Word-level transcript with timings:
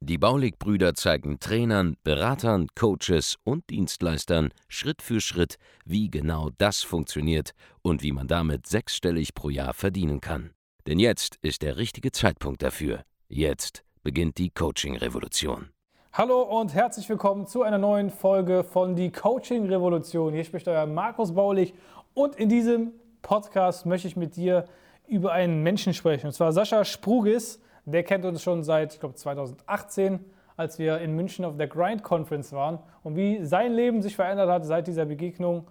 Die 0.00 0.18
Baulig-Brüder 0.18 0.94
zeigen 0.94 1.40
Trainern, 1.40 1.96
Beratern, 2.04 2.68
Coaches 2.74 3.36
und 3.44 3.68
Dienstleistern 3.70 4.50
Schritt 4.68 5.02
für 5.02 5.20
Schritt, 5.20 5.56
wie 5.84 6.10
genau 6.10 6.50
das 6.58 6.82
funktioniert 6.82 7.52
und 7.82 8.02
wie 8.02 8.12
man 8.12 8.28
damit 8.28 8.66
sechsstellig 8.66 9.34
pro 9.34 9.50
Jahr 9.50 9.74
verdienen 9.74 10.20
kann. 10.20 10.50
Denn 10.86 10.98
jetzt 10.98 11.36
ist 11.42 11.62
der 11.62 11.76
richtige 11.76 12.12
Zeitpunkt 12.12 12.62
dafür. 12.62 13.02
Jetzt 13.28 13.84
beginnt 14.02 14.38
die 14.38 14.50
Coaching-Revolution. 14.50 15.68
Hallo 16.12 16.42
und 16.42 16.74
herzlich 16.74 17.08
willkommen 17.08 17.46
zu 17.46 17.62
einer 17.62 17.78
neuen 17.78 18.10
Folge 18.10 18.64
von 18.64 18.96
Die 18.96 19.12
Coaching 19.12 19.66
Revolution. 19.66 20.32
Hier 20.32 20.44
spricht 20.44 20.66
euer 20.66 20.86
Markus 20.86 21.34
Baulich 21.34 21.74
und 22.14 22.36
in 22.36 22.48
diesem 22.48 22.92
Podcast 23.22 23.86
möchte 23.86 24.08
ich 24.08 24.16
mit 24.16 24.34
dir 24.34 24.64
über 25.06 25.32
einen 25.32 25.62
Menschen 25.62 25.94
sprechen. 25.94 26.26
Und 26.26 26.32
zwar 26.32 26.52
Sascha 26.52 26.84
Sprugis. 26.84 27.60
Der 27.92 28.02
kennt 28.02 28.24
uns 28.24 28.42
schon 28.42 28.62
seit, 28.62 28.94
ich 28.94 29.00
glaube, 29.00 29.14
2018, 29.14 30.20
als 30.56 30.78
wir 30.78 30.98
in 30.98 31.14
München 31.14 31.44
auf 31.44 31.56
der 31.56 31.68
Grind 31.68 32.02
Conference 32.02 32.52
waren. 32.52 32.78
Und 33.02 33.16
wie 33.16 33.44
sein 33.44 33.72
Leben 33.72 34.02
sich 34.02 34.16
verändert 34.16 34.50
hat 34.50 34.66
seit 34.66 34.86
dieser 34.86 35.06
Begegnung 35.06 35.66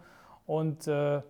und 0.45 0.87
äh, 0.87 1.21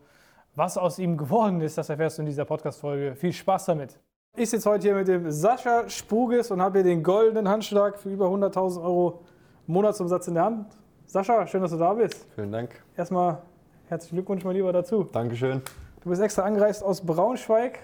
was 0.55 0.77
aus 0.77 0.97
ihm 0.97 1.17
geworden 1.17 1.61
ist, 1.61 1.77
das 1.77 1.89
erfährst 1.89 2.17
du 2.17 2.21
in 2.21 2.27
dieser 2.27 2.45
Podcast-Folge. 2.45 3.15
Viel 3.15 3.33
Spaß 3.33 3.65
damit. 3.65 3.99
Ich 4.35 4.49
sitze 4.49 4.69
heute 4.69 4.87
hier 4.87 4.95
mit 4.95 5.07
dem 5.07 5.29
Sascha 5.31 5.89
Sprugis 5.89 6.51
und 6.51 6.61
habe 6.61 6.79
hier 6.79 6.83
den 6.83 7.03
goldenen 7.03 7.49
Handschlag 7.49 7.97
für 7.97 8.09
über 8.09 8.27
100.000 8.27 8.81
Euro 8.81 9.23
Monatsumsatz 9.65 10.27
in 10.27 10.35
der 10.35 10.45
Hand. 10.45 10.77
Sascha, 11.05 11.45
schön, 11.47 11.61
dass 11.61 11.71
du 11.71 11.77
da 11.77 11.93
bist. 11.93 12.27
Vielen 12.35 12.51
Dank. 12.51 12.83
Erstmal 12.95 13.41
herzlichen 13.87 14.15
Glückwunsch 14.15 14.43
mal 14.43 14.53
lieber 14.53 14.71
dazu. 14.71 15.03
Dankeschön. 15.11 15.61
Du 16.01 16.09
bist 16.09 16.21
extra 16.21 16.43
angereist 16.43 16.83
aus 16.83 17.01
Braunschweig 17.01 17.79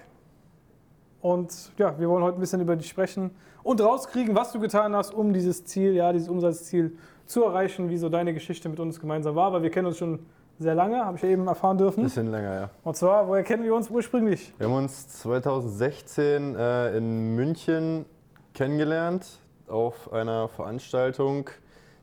und 1.24 1.72
ja, 1.78 1.98
wir 1.98 2.10
wollen 2.10 2.22
heute 2.22 2.36
ein 2.36 2.40
bisschen 2.40 2.60
über 2.60 2.76
dich 2.76 2.86
sprechen 2.86 3.30
und 3.62 3.80
rauskriegen, 3.80 4.36
was 4.36 4.52
du 4.52 4.60
getan 4.60 4.94
hast, 4.94 5.14
um 5.14 5.32
dieses 5.32 5.64
Ziel, 5.64 5.94
ja, 5.94 6.12
dieses 6.12 6.28
Umsatzziel 6.28 6.98
zu 7.24 7.44
erreichen, 7.44 7.88
wie 7.88 7.96
so 7.96 8.10
deine 8.10 8.34
Geschichte 8.34 8.68
mit 8.68 8.78
uns 8.78 9.00
gemeinsam 9.00 9.34
war, 9.34 9.50
weil 9.50 9.62
wir 9.62 9.70
kennen 9.70 9.86
uns 9.86 9.96
schon 9.96 10.18
sehr 10.58 10.74
lange, 10.74 11.02
habe 11.02 11.16
ich 11.16 11.22
ja 11.22 11.30
eben 11.30 11.46
erfahren 11.46 11.78
dürfen. 11.78 12.02
Bisschen 12.02 12.30
länger, 12.30 12.54
ja. 12.54 12.70
Und 12.82 12.94
zwar, 12.96 13.26
woher 13.26 13.42
kennen 13.42 13.64
wir 13.64 13.74
uns 13.74 13.88
ursprünglich? 13.88 14.52
Wir 14.58 14.66
haben 14.66 14.74
uns 14.74 15.08
2016 15.22 16.56
äh, 16.56 16.98
in 16.98 17.34
München 17.34 18.04
kennengelernt 18.52 19.40
auf 19.66 20.12
einer 20.12 20.48
Veranstaltung, 20.48 21.48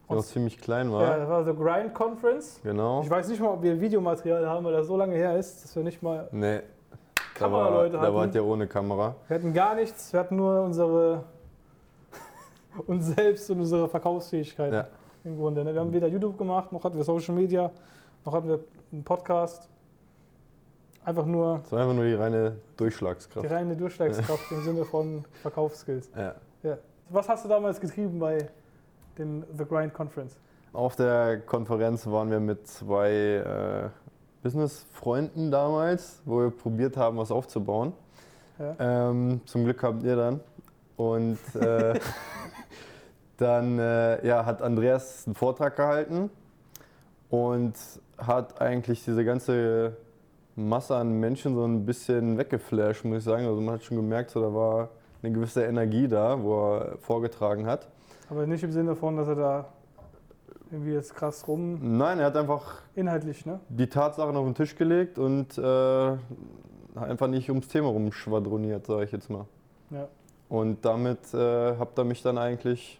die 0.09 0.15
noch 0.15 0.23
ziemlich 0.23 0.59
klein 0.59 0.91
war. 0.91 1.03
Ja, 1.03 1.17
das 1.19 1.29
war 1.29 1.43
so 1.43 1.53
Grind 1.53 1.93
Conference. 1.93 2.59
Genau. 2.63 3.03
Ich 3.03 3.09
weiß 3.11 3.27
nicht 3.27 3.39
mal, 3.39 3.49
ob 3.49 3.61
wir 3.61 3.79
Videomaterial 3.79 4.49
haben, 4.49 4.65
weil 4.65 4.73
das 4.73 4.87
so 4.87 4.97
lange 4.97 5.13
her 5.13 5.37
ist, 5.37 5.63
dass 5.63 5.75
wir 5.75 5.83
nicht 5.83 6.01
mal 6.01 6.27
Nee, 6.31 6.61
Kameraleute 7.41 7.93
war, 7.95 8.01
da 8.01 8.13
wart 8.13 8.23
hatten. 8.27 8.35
ihr 8.37 8.45
ohne 8.45 8.67
Kamera. 8.67 9.15
Wir 9.27 9.35
hatten 9.35 9.53
gar 9.53 9.75
nichts, 9.75 10.11
wir 10.13 10.19
hatten 10.19 10.35
nur 10.35 10.61
unsere 10.63 11.23
uns 12.87 13.07
selbst 13.07 13.49
und 13.51 13.59
unsere 13.59 13.87
Verkaufsfähigkeit 13.89 14.73
Ja. 14.73 14.87
im 15.23 15.37
Grunde. 15.37 15.63
ne? 15.63 15.73
Wir 15.73 15.81
haben 15.81 15.93
weder 15.93 16.07
YouTube 16.07 16.37
gemacht, 16.37 16.71
noch 16.71 16.83
hatten 16.83 16.97
wir 16.97 17.03
Social 17.03 17.35
Media, 17.35 17.71
noch 18.25 18.33
hatten 18.33 18.47
wir 18.47 18.59
einen 18.91 19.03
Podcast. 19.03 19.67
Einfach 21.03 21.25
nur 21.25 21.59
Das 21.63 21.71
war 21.71 21.79
einfach 21.81 21.95
nur 21.95 22.05
die 22.05 22.13
reine 22.13 22.51
die 22.51 22.77
Durchschlagskraft. 22.77 23.49
reine 23.49 23.75
Durchschlagskraft 23.75 24.51
im 24.51 24.61
Sinne 24.63 24.85
von 24.85 25.25
Verkaufsskills. 25.41 26.11
Ja. 26.15 26.35
Ja. 26.61 26.77
Was 27.09 27.27
hast 27.27 27.43
du 27.43 27.49
damals 27.49 27.79
getrieben 27.81 28.19
bei 28.19 28.47
den 29.17 29.43
The 29.57 29.65
Grind 29.65 29.93
Conference? 29.95 30.37
Auf 30.73 30.95
der 30.95 31.39
Konferenz 31.41 32.05
waren 32.07 32.29
wir 32.29 32.39
mit 32.39 32.67
zwei 32.67 33.09
äh, 33.09 33.89
Business-Freunden 34.43 35.51
damals, 35.51 36.21
wo 36.25 36.39
wir 36.39 36.49
probiert 36.51 36.97
haben, 36.97 37.17
was 37.17 37.31
aufzubauen. 37.31 37.93
Ja. 38.59 39.09
Ähm, 39.09 39.41
zum 39.45 39.63
Glück 39.63 39.81
habt 39.83 40.03
ihr 40.03 40.15
dann. 40.15 40.39
Und 40.97 41.39
äh, 41.55 41.99
dann 43.37 43.79
äh, 43.79 44.25
ja, 44.25 44.45
hat 44.45 44.61
Andreas 44.61 45.23
einen 45.25 45.35
Vortrag 45.35 45.75
gehalten 45.75 46.29
und 47.29 47.73
hat 48.17 48.61
eigentlich 48.61 49.03
diese 49.03 49.25
ganze 49.25 49.97
Masse 50.55 50.95
an 50.95 51.19
Menschen 51.19 51.55
so 51.55 51.65
ein 51.65 51.85
bisschen 51.85 52.37
weggeflasht, 52.37 53.05
muss 53.05 53.19
ich 53.19 53.23
sagen. 53.23 53.45
Also 53.45 53.61
man 53.61 53.75
hat 53.75 53.83
schon 53.83 53.97
gemerkt, 53.97 54.31
so, 54.31 54.41
da 54.41 54.53
war 54.53 54.89
eine 55.23 55.31
gewisse 55.31 55.63
Energie 55.63 56.07
da, 56.07 56.41
wo 56.41 56.75
er 56.75 56.97
vorgetragen 56.99 57.65
hat. 57.65 57.87
Aber 58.29 58.45
nicht 58.45 58.63
im 58.63 58.71
Sinne 58.71 58.95
von, 58.95 59.17
dass 59.17 59.27
er 59.27 59.35
da 59.35 59.65
irgendwie 60.71 60.93
jetzt 60.93 61.15
krass 61.15 61.47
rum 61.47 61.97
Nein, 61.97 62.19
er 62.19 62.27
hat 62.27 62.37
einfach 62.37 62.81
inhaltlich, 62.95 63.45
ne? 63.45 63.59
die 63.69 63.87
Tatsachen 63.87 64.35
auf 64.35 64.45
den 64.45 64.55
Tisch 64.55 64.75
gelegt 64.75 65.17
und 65.19 65.57
äh, 65.57 66.17
einfach 66.95 67.27
nicht 67.27 67.49
ums 67.49 67.67
Thema 67.67 67.89
rumschwadroniert, 67.89 68.85
sage 68.85 69.03
ich 69.03 69.11
jetzt 69.11 69.29
mal. 69.29 69.45
Ja. 69.89 70.07
Und 70.49 70.83
damit 70.83 71.33
äh, 71.33 71.77
habt 71.77 71.97
ihr 71.97 72.03
mich 72.03 72.21
dann 72.21 72.37
eigentlich 72.37 72.99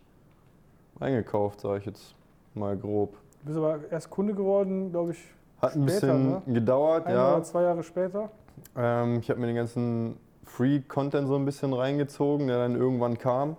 eingekauft, 1.00 1.62
sage 1.62 1.80
ich 1.80 1.86
jetzt 1.86 2.16
mal 2.54 2.78
grob. 2.78 3.14
Du 3.42 3.48
bist 3.48 3.58
aber 3.58 3.80
erst 3.90 4.10
Kunde 4.10 4.34
geworden, 4.34 4.92
glaube 4.92 5.12
ich, 5.12 5.18
Hat 5.62 5.76
ein 5.76 5.84
Später, 5.84 6.08
bisschen 6.08 6.30
ne? 6.30 6.42
gedauert, 6.48 7.08
ein 7.08 7.14
ja. 7.14 7.36
oder 7.36 7.44
zwei 7.44 7.64
Jahre 7.64 7.84
später. 7.84 8.30
Ähm, 8.78 9.20
ich 9.20 9.30
habe 9.30 9.40
mir 9.40 9.48
den 9.48 9.56
ganzen 9.56 10.18
Free-Content 10.46 11.28
so 11.28 11.36
ein 11.36 11.46
bisschen 11.46 11.74
reingezogen, 11.74 12.48
der 12.48 12.58
dann 12.58 12.76
irgendwann 12.76 13.18
kam. 13.18 13.56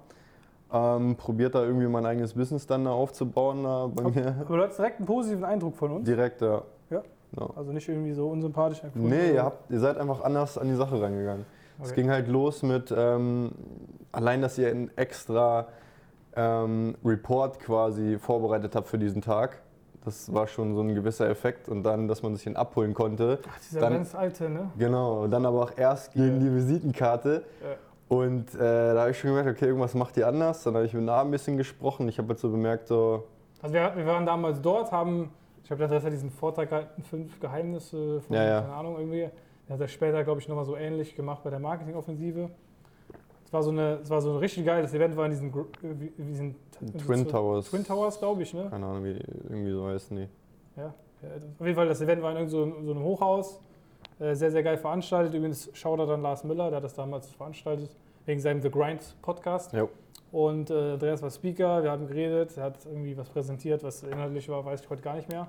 Ähm, 0.75 1.16
probiert 1.16 1.55
da 1.55 1.62
irgendwie 1.62 1.87
mein 1.87 2.06
eigenes 2.06 2.33
Business 2.33 2.66
dann 2.66 2.84
da 2.87 2.93
aufzubauen 2.93 3.62
da 3.65 3.88
bei 3.94 4.05
mir. 4.10 4.37
Aber 4.41 4.56
du 4.56 4.62
hattest 4.62 4.78
direkt 4.78 4.99
einen 4.99 5.06
positiven 5.06 5.44
Eindruck 5.44 5.77
von 5.77 5.93
uns. 5.93 6.06
Direkt, 6.06 6.41
ja. 6.41 6.62
Ja. 6.91 7.03
Ja. 7.38 7.50
Also 7.56 7.72
nicht 7.72 7.88
irgendwie 7.88 8.12
so 8.12 8.28
unsympathisch. 8.28 8.83
empfunden, 8.83 9.09
Nee, 9.09 9.33
ihr, 9.34 9.43
habt, 9.44 9.71
ihr 9.71 9.81
seid 9.81 9.99
einfach 9.99 10.22
anders 10.25 10.56
an 10.56 10.69
die 10.69 10.75
Sache 10.75 11.00
rangegangen. 11.00 11.44
Es 11.83 11.91
Okay. 11.93 12.03
ging 12.03 12.10
halt 12.10 12.28
los 12.28 12.62
mit, 12.62 12.94
ähm, 12.97 13.53
allein, 14.12 14.41
dass 14.41 14.56
ihr 14.56 14.69
einen 14.71 14.91
extra 14.97 15.66
ähm, 16.34 16.94
Report 17.04 17.59
quasi 17.60 18.19
vorbereitet 18.19 18.75
habt 18.75 18.89
für 18.89 18.99
diesen 18.99 19.21
Tag. 19.21 19.60
Das 20.04 20.33
war 20.33 20.47
schon 20.47 20.75
so 20.75 20.81
ein 20.81 20.94
gewisser 20.94 21.28
Effekt. 21.28 21.69
Und 21.69 21.83
dann, 21.83 22.09
dass 22.09 22.22
man 22.22 22.34
sich 22.34 22.47
ihn 22.47 22.56
abholen 22.56 22.94
konnte. 22.94 23.39
Ach, 23.47 23.59
dieser 23.60 23.81
dann- 23.81 23.93
ganz 23.94 24.15
alte, 24.15 24.49
ne? 24.49 24.71
Genau, 24.78 25.22
und 25.25 25.31
dann 25.31 25.44
aber 25.47 25.62
auch 25.65 25.72
erst 25.77 26.12
gegen 26.15 26.34
Ja. 26.37 26.39
die 26.49 26.54
Visitenkarte. 26.54 27.44
Ja. 27.62 27.69
Und 28.12 28.55
äh, 28.56 28.59
da 28.59 29.00
habe 29.00 29.11
ich 29.12 29.19
schon 29.19 29.31
gemerkt, 29.31 29.49
okay, 29.49 29.65
irgendwas 29.65 29.95
macht 29.95 30.19
ihr 30.19 30.28
anders. 30.28 30.62
Dann 30.65 30.75
habe 30.75 30.84
ich 30.84 30.93
mit 30.93 31.03
Namen 31.03 31.28
ein 31.28 31.31
bisschen 31.31 31.56
gesprochen. 31.56 32.06
Ich 32.11 32.19
habe 32.19 32.28
jetzt 32.28 32.43
so 32.43 32.50
bemerkt, 32.50 32.87
so, 32.87 33.25
Also 33.62 33.73
wir, 33.73 33.91
wir 33.97 34.05
waren 34.05 34.27
damals 34.27 34.61
dort, 34.61 34.93
haben, 34.93 35.31
ich 35.65 35.71
habe 35.71 35.89
das 35.89 36.05
hat 36.05 36.12
diesen 36.12 36.31
Vortrag 36.31 36.69
gehalten, 36.69 37.03
fünf 37.05 37.41
Geheimnisse 37.41 38.21
von, 38.21 38.37
Ja, 38.37 38.45
ja. 38.45 38.61
keine 38.61 38.75
Ahnung, 38.75 38.97
irgendwie. 38.99 39.31
Der 39.67 39.75
hat 39.75 39.81
er 39.81 39.89
später, 39.89 40.22
glaube 40.25 40.43
ich, 40.43 40.49
nochmal 40.49 40.67
so 40.67 40.77
ähnlich 40.77 41.15
gemacht 41.15 41.43
bei 41.43 41.49
der 41.49 41.59
Marketingoffensive. 41.59 42.51
Es 43.47 43.53
war 43.55 43.62
so 43.62 43.71
eine, 43.71 44.01
es 44.03 44.11
war 44.11 44.21
so 44.21 44.33
ein 44.33 44.37
richtig 44.37 44.67
geiles 44.67 44.93
Event, 44.93 45.17
war 45.17 45.25
in 45.25 45.31
diesen, 45.31 45.55
wie, 45.81 46.12
wie 46.15 46.34
sind, 46.34 46.56
Twin 46.99 47.27
Towers. 47.27 47.71
Twin 47.71 47.83
Towers, 47.83 48.19
glaube 48.19 48.43
ich, 48.43 48.53
ne? 48.53 48.67
keine 48.69 48.84
Ahnung, 48.84 49.05
wie 49.05 49.15
die, 49.15 49.25
irgendwie 49.49 49.72
so 49.72 49.87
heißen 49.87 50.15
die. 50.15 50.28
Ja. 50.77 50.93
ja. 51.22 51.28
Auf 51.59 51.65
jeden 51.67 51.77
Fall, 51.77 51.89
das 51.89 52.03
Event 52.03 52.21
war 52.21 52.39
in 52.39 52.47
so, 52.47 52.71
so 52.83 52.91
einem 52.91 53.05
Hochhaus. 53.05 53.59
Äh, 54.19 54.34
sehr, 54.34 54.51
sehr 54.51 54.62
geil 54.62 54.77
veranstaltet. 54.77 55.34
Übrigens 55.34 55.71
Shoutout 55.72 56.12
an 56.12 56.22
Lars 56.22 56.45
Müller, 56.45 56.69
der 56.69 56.77
hat 56.77 56.84
das 56.84 56.95
damals 56.95 57.31
veranstaltet, 57.31 57.91
wegen 58.27 58.41
seinem 58.41 58.62
The 58.62 58.71
Grind 58.71 59.16
Podcast. 59.22 59.72
Jo. 59.72 59.88
Und 60.31 60.71
äh, 60.71 60.93
Andreas 60.93 61.22
war 61.22 61.31
Speaker, 61.31 61.83
wir 61.83 61.91
haben 61.91 62.06
geredet, 62.06 62.56
er 62.56 62.65
hat 62.65 62.87
irgendwie 62.87 63.16
was 63.16 63.28
präsentiert, 63.28 63.83
was 63.83 64.03
inhaltlich 64.03 64.49
war, 64.49 64.65
weiß 64.65 64.81
ich 64.81 64.91
heute 64.91 65.03
gar 65.03 65.15
nicht 65.15 65.28
mehr. 65.28 65.49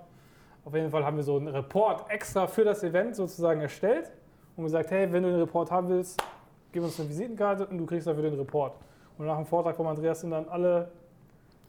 Auf 0.66 0.74
jeden 0.76 0.90
Fall 0.92 1.06
haben 1.06 1.18
wir 1.18 1.24
so 1.24 1.38
einen 1.38 1.48
Report 1.48 2.10
extra 2.10 2.48
für 2.48 2.64
das 2.64 2.84
Event 2.84 3.16
sozusagen 3.16 3.62
erstellt 3.62 4.12
und 4.56 4.64
gesagt, 4.64 4.92
hey, 4.92 5.12
wenn 5.12 5.24
du 5.24 5.30
den 5.30 5.40
Report 5.40 5.72
haben 5.72 5.90
willst, 5.90 6.22
gib 6.72 6.84
uns 6.84 7.00
eine 7.00 7.10
Visitenkarte 7.10 7.66
und 7.68 7.78
du 7.78 7.86
kriegst 7.86 8.08
dafür 8.08 8.24
den 8.24 8.36
Report. 8.36 8.74
Und 9.18 9.26
nach 9.26 9.38
dem 9.38 9.46
Vortrag 9.46 9.76
von 9.76 9.88
Andreas 9.88 10.22
sind 10.22 10.32
dann 10.32 10.48
alle 10.50 10.92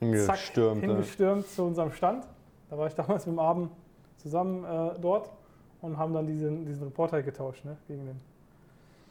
zack, 0.00 0.38
Hingestürmt. 0.80 1.46
zu 1.48 1.64
unserem 1.64 1.92
Stand. 1.92 2.26
Da 2.70 2.78
war 2.78 2.86
ich 2.86 2.94
damals 2.96 3.26
mit 3.26 3.34
dem 3.34 3.38
Abend 3.38 3.70
zusammen 4.16 4.64
äh, 4.64 4.98
dort 5.00 5.30
und 5.82 5.98
haben 5.98 6.14
dann 6.14 6.26
diesen, 6.26 6.64
diesen 6.64 6.84
Report 6.84 7.12
halt 7.12 7.24
getauscht 7.24 7.64
ne, 7.64 7.76
gegen 7.86 8.06
den, 8.06 8.20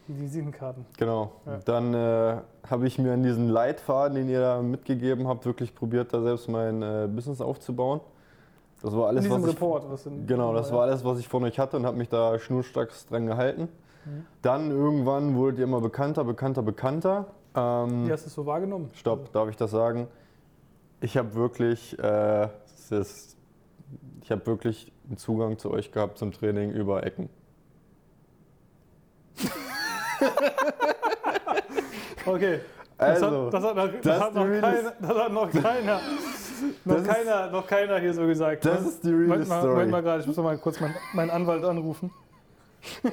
die 0.08 0.20
Visitenkarten. 0.20 0.84
Genau. 0.98 1.32
Ja. 1.46 1.58
Dann 1.64 1.94
äh, 1.94 2.36
habe 2.68 2.86
ich 2.86 2.98
mir 2.98 3.12
an 3.12 3.22
diesen 3.22 3.48
Leitfaden, 3.48 4.14
den 4.16 4.28
ihr 4.28 4.40
da 4.40 4.62
mitgegeben 4.62 5.28
habt, 5.28 5.46
wirklich 5.46 5.74
probiert, 5.74 6.12
da 6.12 6.22
selbst 6.22 6.48
mein 6.48 6.82
äh, 6.82 7.08
Business 7.10 7.40
aufzubauen. 7.40 8.00
Das 8.82 8.94
war 8.94 9.08
alles, 9.08 9.28
was 9.30 9.40
ich, 9.42 9.48
Report. 9.48 9.90
Was 9.90 10.06
in, 10.06 10.26
Genau, 10.26 10.52
das 10.52 10.70
war 10.70 10.82
alles, 10.82 11.04
was 11.04 11.18
ich 11.18 11.26
von 11.26 11.42
euch 11.44 11.58
hatte 11.58 11.76
und 11.78 11.86
habe 11.86 11.96
mich 11.96 12.10
da 12.10 12.38
schnurstracks 12.38 13.06
dran 13.06 13.26
gehalten. 13.26 13.68
Mhm. 14.04 14.26
Dann 14.42 14.70
irgendwann 14.70 15.34
wurdet 15.36 15.58
ihr 15.60 15.64
immer 15.64 15.80
bekannter, 15.80 16.24
bekannter, 16.24 16.62
bekannter. 16.62 17.26
Ähm, 17.54 18.06
Wie 18.06 18.12
hast 18.12 18.24
du 18.24 18.28
es 18.28 18.34
so 18.34 18.44
wahrgenommen? 18.44 18.90
Stopp, 18.94 19.32
darf 19.32 19.48
ich 19.48 19.56
das 19.56 19.70
sagen? 19.70 20.06
Ich 21.00 21.16
habe 21.16 21.34
wirklich, 21.34 21.98
äh, 21.98 22.48
ist, 22.90 23.36
ich 24.20 24.30
habe 24.30 24.46
wirklich 24.46 24.92
einen 25.08 25.16
Zugang 25.16 25.58
zu 25.58 25.70
euch 25.70 25.90
gehabt 25.90 26.18
zum 26.18 26.32
Training 26.32 26.70
über 26.70 27.04
Ecken. 27.04 27.28
Okay. 32.26 32.60
Das 32.96 33.22
Also, 33.22 33.46
hat, 33.46 33.54
das 33.54 33.64
hat, 33.64 33.76
noch, 33.76 33.88
das 33.92 34.00
das 34.02 34.20
hat 34.20 34.34
noch, 34.34 34.44
keiner, 34.46 34.92
das 35.00 35.16
hat 35.18 35.32
noch 35.32 35.50
keiner, 35.50 36.00
noch 36.84 36.96
ist- 36.96 37.06
keiner, 37.08 37.50
noch 37.50 37.66
keiner 37.66 37.98
hier 37.98 38.14
so 38.14 38.26
gesagt. 38.26 38.64
das 38.64 38.82
ne? 38.82 38.88
ist 38.88 39.04
die 39.04 39.08
real 39.10 39.26
Moment 39.26 39.48
mal, 39.48 39.58
Story. 39.58 39.72
Moment 39.74 39.90
mal 39.90 40.02
gerade, 40.02 40.20
ich 40.20 40.26
muss 40.26 40.36
noch 40.36 40.44
mal 40.44 40.56
kurz 40.58 40.80
meinen, 40.80 40.94
meinen 41.12 41.30
Anwalt 41.30 41.64
anrufen. 41.64 42.10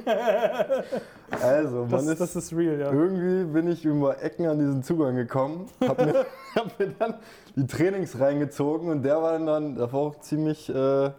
Also, 1.41 1.87
Das, 1.89 2.05
ist, 2.05 2.19
das 2.19 2.35
ist 2.35 2.53
real, 2.53 2.77
ja. 2.79 2.91
irgendwie 2.91 3.45
bin 3.45 3.71
ich 3.71 3.85
über 3.85 4.21
Ecken 4.21 4.45
an 4.45 4.59
diesen 4.59 4.83
Zugang 4.83 5.15
gekommen, 5.15 5.67
hab 5.87 5.97
mir, 5.97 6.25
hab 6.55 6.77
mir 6.77 6.89
dann 6.99 7.13
die 7.55 7.65
Trainings 7.65 8.19
reingezogen 8.19 8.89
und 8.89 9.03
der 9.03 9.21
war 9.21 9.39
dann, 9.39 9.75
der 9.75 9.91
war 9.93 9.99
auch 10.01 10.19
ziemlich, 10.19 10.67
äh, 10.73 11.11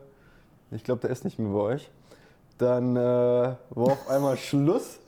ich 0.70 0.84
glaube, 0.84 1.00
der 1.00 1.10
ist 1.10 1.24
nicht 1.24 1.38
mehr 1.38 1.50
bei 1.52 1.58
euch. 1.60 1.90
Dann 2.58 2.94
äh, 2.94 3.00
war 3.00 3.56
auf 3.92 4.08
einmal 4.10 4.36
Schluss 4.36 5.00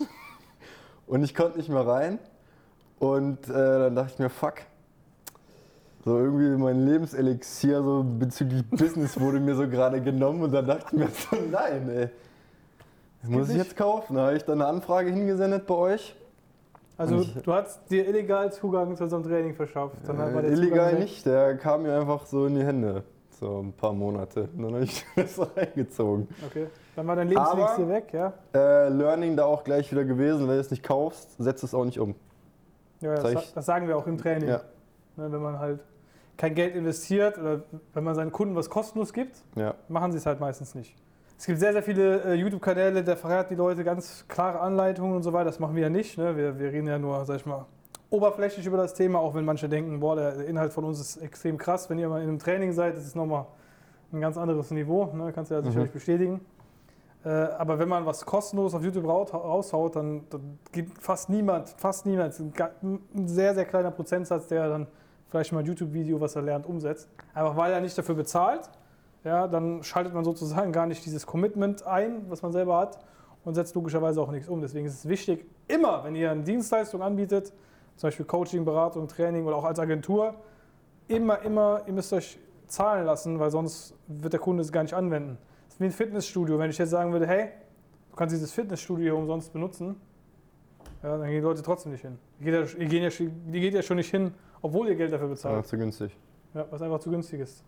und 1.06 1.22
ich 1.24 1.34
konnte 1.34 1.58
nicht 1.58 1.68
mehr 1.68 1.86
rein 1.86 2.18
und 2.98 3.48
äh, 3.48 3.52
dann 3.52 3.94
dachte 3.96 4.12
ich 4.14 4.18
mir, 4.18 4.30
fuck, 4.30 4.54
so 6.04 6.18
irgendwie 6.18 6.50
mein 6.62 6.86
Lebenselixier 6.86 7.82
so 7.82 8.04
bezüglich 8.18 8.62
Business 8.70 9.18
wurde 9.18 9.40
mir 9.40 9.54
so 9.54 9.68
gerade 9.68 10.00
genommen 10.02 10.42
und 10.42 10.52
dann 10.52 10.66
dachte 10.66 10.84
ich 10.92 10.92
mir 10.98 11.08
so, 11.08 11.36
nein, 11.50 11.88
ey. 11.90 12.08
Das 13.22 13.30
muss 13.30 13.48
ich 13.48 13.56
jetzt 13.56 13.74
kaufen. 13.76 14.16
Da 14.16 14.26
habe 14.26 14.36
ich 14.36 14.44
dann 14.44 14.60
eine 14.60 14.68
Anfrage 14.68 15.10
hingesendet 15.10 15.66
bei 15.66 15.74
euch. 15.74 16.14
Also 16.98 17.20
ich- 17.22 17.34
du 17.42 17.52
hast 17.54 17.90
dir 17.90 18.06
illegal 18.06 18.52
Zugang 18.52 18.94
zu 18.96 19.04
unserem 19.04 19.22
Training 19.22 19.54
verschafft. 19.54 19.96
Dann 20.06 20.16
Äh, 20.20 20.26
Zugang 20.26 20.44
illegal 20.44 20.92
weg. 20.92 20.98
nicht, 21.00 21.24
der 21.26 21.56
kam 21.56 21.82
mir 21.84 21.98
einfach 21.98 22.26
so 22.26 22.44
in 22.46 22.54
die 22.56 22.64
Hände. 22.64 23.02
So 23.40 23.60
ein 23.62 23.72
paar 23.72 23.94
Monate. 23.94 24.48
Und 24.54 24.62
dann 24.62 24.74
habe 24.74 24.84
ich 24.84 25.04
das 25.16 25.40
reingezogen. 25.56 26.28
Okay. 26.46 26.66
Dann 26.96 27.06
war 27.06 27.16
dein 27.16 27.28
Lebenselixier 27.28 27.84
Aber- 27.84 27.88
weg, 27.88 28.12
ja? 28.12 28.32
Äh, 28.54 28.88
Learning 28.88 29.36
da 29.36 29.44
auch 29.44 29.64
gleich 29.64 29.90
wieder 29.90 30.04
gewesen. 30.04 30.40
Wenn 30.48 30.54
du 30.54 30.60
es 30.60 30.70
nicht 30.70 30.82
kaufst, 30.82 31.36
setzt 31.38 31.64
es 31.64 31.74
auch 31.74 31.84
nicht 31.84 31.98
um. 31.98 32.14
Ja, 33.00 33.14
das, 33.16 33.32
ich- 33.32 33.52
das 33.54 33.66
sagen 33.66 33.88
wir 33.88 33.96
auch 33.96 34.06
im 34.06 34.18
Training. 34.18 34.48
Ja, 34.48 34.60
Ne, 35.16 35.30
wenn 35.30 35.42
man 35.42 35.58
halt 35.60 35.78
kein 36.36 36.56
Geld 36.56 36.74
investiert 36.74 37.38
oder 37.38 37.60
wenn 37.92 38.02
man 38.02 38.16
seinen 38.16 38.32
Kunden 38.32 38.56
was 38.56 38.68
kostenlos 38.68 39.12
gibt, 39.12 39.36
ja. 39.54 39.74
machen 39.88 40.10
sie 40.10 40.18
es 40.18 40.26
halt 40.26 40.40
meistens 40.40 40.74
nicht. 40.74 40.96
Es 41.38 41.46
gibt 41.46 41.60
sehr, 41.60 41.72
sehr 41.72 41.82
viele 41.84 42.22
äh, 42.24 42.34
YouTube-Kanäle, 42.34 43.04
da 43.04 43.14
verraten 43.14 43.50
die 43.50 43.54
Leute 43.54 43.84
ganz 43.84 44.24
klare 44.26 44.58
Anleitungen 44.60 45.14
und 45.14 45.22
so 45.22 45.32
weiter. 45.32 45.44
Das 45.46 45.60
machen 45.60 45.76
wir 45.76 45.82
ja 45.82 45.88
nicht. 45.90 46.18
Ne? 46.18 46.36
Wir, 46.36 46.58
wir 46.58 46.72
reden 46.72 46.88
ja 46.88 46.98
nur, 46.98 47.24
sag 47.26 47.36
ich 47.36 47.46
mal, 47.46 47.66
oberflächlich 48.10 48.66
über 48.66 48.76
das 48.76 48.94
Thema, 48.94 49.18
auch 49.20 49.34
wenn 49.34 49.44
manche 49.44 49.68
denken, 49.68 50.00
boah, 50.00 50.16
der 50.16 50.46
Inhalt 50.46 50.72
von 50.72 50.84
uns 50.84 51.00
ist 51.00 51.16
extrem 51.18 51.58
krass. 51.58 51.88
Wenn 51.90 51.98
ihr 51.98 52.08
mal 52.08 52.22
in 52.22 52.28
einem 52.28 52.38
Training 52.40 52.72
seid, 52.72 52.96
ist 52.96 53.06
es 53.06 53.14
nochmal 53.14 53.46
ein 54.12 54.20
ganz 54.20 54.36
anderes 54.36 54.70
Niveau. 54.72 55.06
Ne? 55.14 55.32
Kannst 55.32 55.50
du 55.52 55.54
ja 55.56 55.62
sicherlich 55.62 55.90
bestätigen. 55.92 56.40
Äh, 57.24 57.28
aber 57.28 57.78
wenn 57.78 57.88
man 57.88 58.04
was 58.04 58.24
kostenlos 58.26 58.74
auf 58.74 58.82
YouTube 58.82 59.06
raushaut, 59.06 59.96
dann, 59.96 60.24
dann 60.28 60.58
gibt 60.72 61.02
fast 61.02 61.30
niemand, 61.30 61.70
fast 61.70 62.06
niemand, 62.06 62.38
ein 62.38 63.28
sehr, 63.28 63.54
sehr 63.54 63.64
kleiner 63.64 63.90
Prozentsatz, 63.90 64.46
der 64.48 64.68
dann 64.68 64.86
vielleicht 65.28 65.52
mal 65.52 65.60
ein 65.60 65.66
YouTube-Video, 65.66 66.20
was 66.20 66.36
er 66.36 66.42
lernt, 66.42 66.66
umsetzt. 66.66 67.08
Einfach 67.32 67.56
weil 67.56 67.72
er 67.72 67.80
nicht 67.80 67.96
dafür 67.96 68.14
bezahlt. 68.14 68.70
Ja, 69.24 69.48
dann 69.48 69.82
schaltet 69.82 70.12
man 70.12 70.22
sozusagen 70.22 70.70
gar 70.70 70.86
nicht 70.86 71.04
dieses 71.06 71.26
Commitment 71.26 71.86
ein, 71.86 72.26
was 72.28 72.42
man 72.42 72.52
selber 72.52 72.76
hat 72.76 72.98
und 73.44 73.54
setzt 73.54 73.74
logischerweise 73.74 74.20
auch 74.20 74.30
nichts 74.30 74.48
um. 74.48 74.60
Deswegen 74.60 74.86
ist 74.86 74.94
es 74.94 75.08
wichtig, 75.08 75.46
immer, 75.66 76.04
wenn 76.04 76.14
ihr 76.14 76.30
eine 76.30 76.42
Dienstleistung 76.42 77.00
anbietet, 77.02 77.52
zum 77.96 78.08
Beispiel 78.08 78.26
Coaching, 78.26 78.66
Beratung, 78.66 79.08
Training 79.08 79.46
oder 79.46 79.56
auch 79.56 79.64
als 79.64 79.78
Agentur, 79.78 80.34
immer, 81.08 81.40
immer, 81.40 81.82
ihr 81.86 81.94
müsst 81.94 82.12
euch 82.12 82.38
zahlen 82.66 83.06
lassen, 83.06 83.38
weil 83.38 83.50
sonst 83.50 83.94
wird 84.08 84.34
der 84.34 84.40
Kunde 84.40 84.62
es 84.62 84.72
gar 84.72 84.82
nicht 84.82 84.94
anwenden. 84.94 85.38
Das 85.74 85.78
ist 85.78 85.80
wie 85.80 85.84
ein 85.86 85.90
Fitnessstudio. 86.06 86.56
Wenn 86.56 86.70
ich 86.70 86.78
jetzt 86.78 86.90
sagen 86.90 87.12
würde, 87.12 87.26
hey, 87.26 87.48
du 88.10 88.16
kannst 88.16 88.32
dieses 88.32 88.52
Fitnessstudio 88.52 89.02
hier 89.04 89.16
umsonst 89.16 89.52
benutzen, 89.52 89.96
ja, 91.02 91.10
dann 91.18 91.22
gehen 91.26 91.32
die 91.34 91.40
Leute 91.40 91.62
trotzdem 91.62 91.90
nicht 91.90 92.02
hin. 92.02 92.16
Die 92.38 92.44
geht, 92.44 92.54
ja, 92.54 92.62
die, 92.62 92.86
gehen 92.86 93.02
ja, 93.02 93.10
schon- 93.10 93.32
die 93.50 93.60
geht 93.60 93.74
ja 93.74 93.82
schon 93.82 93.96
nicht 93.96 94.08
hin, 94.10 94.32
obwohl 94.62 94.88
ihr 94.88 94.94
Geld 94.94 95.12
dafür 95.12 95.26
bezahlt. 95.28 95.56
war 95.56 95.64
zu 95.64 95.76
günstig. 95.76 96.16
Ja, 96.54 96.64
was 96.70 96.80
einfach 96.80 97.00
zu 97.00 97.10
günstig 97.10 97.40
ist. 97.40 97.64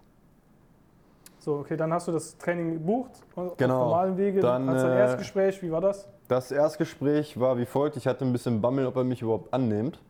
So, 1.41 1.56
okay, 1.56 1.76
dann 1.76 1.93
hast 1.93 2.06
du 2.06 2.12
das 2.12 2.38
Training 2.38 2.75
gebucht 2.75 3.11
auf 3.35 3.56
Genau. 3.56 3.85
normalen 3.87 4.17
Wege. 4.17 4.41
Dann, 4.41 4.70
hast 4.70 4.82
du 4.85 4.87
ein 4.87 4.93
äh, 4.97 5.00
Erstgespräch, 5.00 5.61
wie 5.62 5.73
war 5.73 5.81
das? 5.81 6.09
Das 6.29 6.52
Erstgespräch 6.52 7.41
war 7.41 7.59
wie 7.59 7.67
folgt. 7.67 7.97
Ich 7.97 8.06
hatte 8.06 8.25
ein 8.25 8.32
bisschen 8.32 8.61
Bammel, 8.61 8.87
ob 8.87 8.94
er 8.97 9.05
mich 9.05 9.20
überhaupt 9.20 9.52
annimmt. 9.52 10.00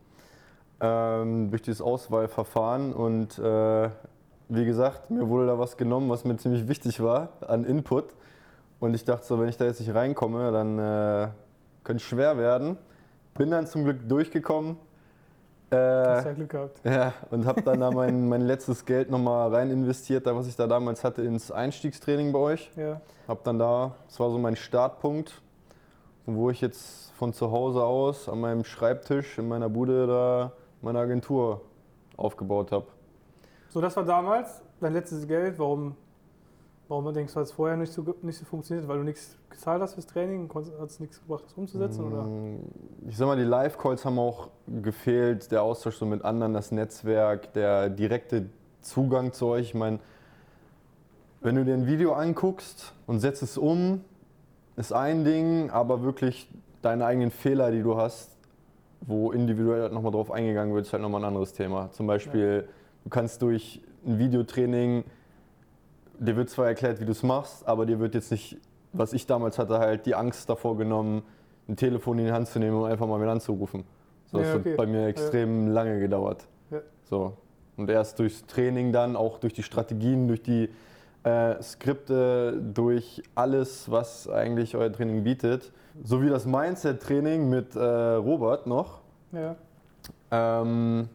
Ähm, 0.80 1.48
durch 1.50 1.62
dieses 1.62 1.80
Auswahlverfahren. 1.80 2.92
Und 2.92 3.38
äh, 3.38 3.88
wie 4.48 4.64
gesagt, 4.64 5.10
mir 5.10 5.28
wurde 5.28 5.46
da 5.46 5.58
was 5.58 5.76
genommen, 5.76 6.08
was 6.08 6.24
mir 6.24 6.36
ziemlich 6.36 6.68
wichtig 6.68 7.02
war 7.02 7.30
an 7.46 7.64
Input. 7.64 8.14
Und 8.78 8.94
ich 8.94 9.04
dachte 9.04 9.26
so, 9.26 9.40
wenn 9.40 9.48
ich 9.48 9.56
da 9.56 9.64
jetzt 9.64 9.80
nicht 9.80 9.94
reinkomme, 9.94 10.52
dann 10.52 10.78
äh, 10.78 11.28
könnte 11.82 12.02
es 12.02 12.08
schwer 12.08 12.36
werden. 12.38 12.76
Bin 13.34 13.50
dann 13.50 13.66
zum 13.66 13.84
Glück 13.84 14.08
durchgekommen. 14.08 14.76
Äh, 15.70 15.76
Hast 15.76 16.26
ja 16.26 16.32
Glück 16.32 16.50
gehabt. 16.50 16.80
ja, 16.84 17.12
und 17.30 17.44
habe 17.44 17.62
dann 17.62 17.80
da 17.80 17.90
mein, 17.90 18.28
mein 18.28 18.42
letztes 18.42 18.84
Geld 18.84 19.10
nochmal 19.10 19.52
rein 19.52 19.70
investiert, 19.70 20.26
da 20.26 20.36
was 20.36 20.46
ich 20.46 20.54
da 20.54 20.66
damals 20.66 21.02
hatte, 21.02 21.22
ins 21.22 21.50
Einstiegstraining 21.50 22.32
bei 22.32 22.38
euch. 22.38 22.70
Ja. 22.76 23.00
Hab 23.26 23.42
dann 23.44 23.58
da, 23.58 23.96
das 24.06 24.20
war 24.20 24.30
so 24.30 24.38
mein 24.38 24.54
Startpunkt, 24.54 25.42
wo 26.24 26.50
ich 26.50 26.60
jetzt 26.60 27.10
von 27.12 27.32
zu 27.32 27.50
Hause 27.50 27.82
aus 27.82 28.28
an 28.28 28.40
meinem 28.40 28.64
Schreibtisch 28.64 29.38
in 29.38 29.48
meiner 29.48 29.68
Bude 29.68 30.06
da 30.06 30.52
meine 30.82 31.00
Agentur 31.00 31.62
aufgebaut 32.16 32.70
habe. 32.70 32.86
So, 33.76 33.82
das 33.82 33.94
war 33.94 34.04
damals 34.04 34.62
dein 34.80 34.94
letztes 34.94 35.28
Geld. 35.28 35.58
Warum, 35.58 35.96
warum 36.88 37.12
denkst 37.12 37.34
du, 37.34 37.40
hat 37.40 37.44
es 37.44 37.52
vorher 37.52 37.76
nicht 37.76 37.92
so, 37.92 38.02
nicht 38.22 38.38
so 38.38 38.46
funktioniert? 38.46 38.88
Weil 38.88 38.96
du 38.96 39.04
nichts 39.04 39.36
gezahlt 39.50 39.82
hast 39.82 39.92
fürs 39.92 40.06
Training? 40.06 40.50
Hat 40.80 40.88
es 40.88 40.98
nichts 40.98 41.20
gebracht, 41.20 41.44
das 41.44 41.52
umzusetzen? 41.52 42.10
Oder? 42.10 42.22
Mm, 42.22 42.60
Ich 43.06 43.18
sag 43.18 43.26
mal, 43.26 43.36
die 43.36 43.42
Live-Calls 43.42 44.06
haben 44.06 44.18
auch 44.18 44.48
gefehlt, 44.66 45.52
der 45.52 45.62
Austausch 45.62 45.96
so 45.96 46.06
mit 46.06 46.24
anderen, 46.24 46.54
das 46.54 46.72
Netzwerk, 46.72 47.52
der 47.52 47.90
direkte 47.90 48.46
Zugang 48.80 49.34
zu 49.34 49.44
euch. 49.48 49.66
Ich 49.66 49.74
meine, 49.74 49.98
wenn 51.42 51.56
du 51.56 51.62
dir 51.66 51.74
ein 51.74 51.86
Video 51.86 52.14
anguckst 52.14 52.94
und 53.06 53.20
setzt 53.20 53.42
es 53.42 53.58
um, 53.58 54.00
ist 54.76 54.94
ein 54.94 55.22
Ding, 55.22 55.68
aber 55.68 56.02
wirklich 56.02 56.50
deine 56.80 57.04
eigenen 57.04 57.30
Fehler, 57.30 57.70
die 57.72 57.82
du 57.82 57.98
hast, 57.98 58.38
wo 59.02 59.32
individuell 59.32 59.90
nochmal 59.90 60.12
drauf 60.12 60.30
eingegangen 60.30 60.74
wird, 60.74 60.86
ist 60.86 60.94
halt 60.94 61.02
nochmal 61.02 61.20
ein 61.20 61.28
anderes 61.28 61.52
Thema. 61.52 61.90
Zum 61.92 62.06
Beispiel, 62.06 62.66
du 63.06 63.10
kannst 63.10 63.40
durch 63.40 63.80
ein 64.04 64.18
Videotraining, 64.18 65.04
dir 66.18 66.34
wird 66.36 66.50
zwar 66.50 66.66
erklärt, 66.66 67.00
wie 67.00 67.04
du 67.04 67.12
es 67.12 67.22
machst, 67.22 67.66
aber 67.68 67.86
dir 67.86 68.00
wird 68.00 68.16
jetzt 68.16 68.32
nicht, 68.32 68.58
was 68.92 69.12
ich 69.12 69.26
damals 69.28 69.60
hatte, 69.60 69.78
halt 69.78 70.06
die 70.06 70.16
Angst 70.16 70.50
davor 70.50 70.76
genommen, 70.76 71.22
ein 71.68 71.76
Telefon 71.76 72.18
in 72.18 72.24
die 72.26 72.32
Hand 72.32 72.48
zu 72.48 72.58
nehmen 72.58 72.76
und 72.76 72.90
einfach 72.90 73.06
mal 73.06 73.20
wieder 73.20 73.30
anzurufen. 73.30 73.84
So, 74.26 74.38
das 74.38 74.48
Ja, 74.48 74.54
okay. 74.56 74.70
hat 74.72 74.76
bei 74.76 74.86
mir 74.86 75.06
extrem 75.06 75.68
lange 75.68 76.00
gedauert. 76.00 76.48
Ja. 76.72 76.80
So. 77.04 77.34
Und 77.76 77.88
erst 77.90 78.18
durchs 78.18 78.44
Training 78.46 78.90
dann, 78.92 79.14
auch 79.14 79.38
durch 79.38 79.52
die 79.52 79.62
Strategien, 79.62 80.26
durch 80.26 80.42
die 80.42 80.68
äh, 81.22 81.62
Skripte, 81.62 82.60
durch 82.74 83.22
alles, 83.36 83.88
was 83.88 84.28
eigentlich 84.28 84.74
euer 84.74 84.92
Training 84.92 85.22
bietet, 85.22 85.70
sowie 86.02 86.28
das 86.28 86.44
Mindset-Training 86.44 87.48
mit 87.48 87.76
äh, 87.76 87.80
Robert 87.80 88.66
noch, 88.66 88.98
Ja. 89.30 89.54
ähm, 90.32 91.08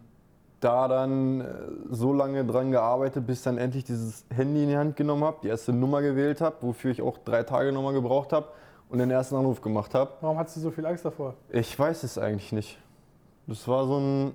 da 0.62 0.88
dann 0.88 1.42
äh, 1.42 1.46
so 1.90 2.14
lange 2.14 2.46
dran 2.46 2.72
gearbeitet, 2.72 3.28
bis 3.28 3.44
dann 3.44 3.58
endlich 3.58 3.84
dieses 3.84 4.26
Handy 4.34 4.64
in 4.64 4.70
die 4.70 4.78
Hand 4.78 4.96
genommen 4.96 5.24
habe, 5.26 5.38
die 5.44 5.48
erste 5.50 5.74
Nummer 5.74 6.02
gewählt 6.02 6.40
habe, 6.40 6.56
wofür 6.62 6.92
ich 6.92 7.02
auch 7.02 7.18
drei 7.18 7.44
Tage 7.44 7.72
nochmal 7.74 7.94
gebraucht 7.94 8.32
habe 8.32 8.48
und 8.90 9.00
den 9.00 9.12
ersten 9.12 9.36
Anruf 9.36 9.62
gemacht 9.62 9.94
habe. 9.94 10.12
Warum 10.22 10.38
hattest 10.38 10.58
du 10.58 10.62
so 10.62 10.72
viel 10.72 10.86
Angst 10.86 11.04
davor? 11.04 11.34
Ich 11.50 11.78
weiß 11.78 12.04
es 12.04 12.18
eigentlich 12.18 12.52
nicht. 12.52 12.78
Das 13.48 13.68
war 13.68 13.86
so 13.88 13.98
ein, 13.98 14.34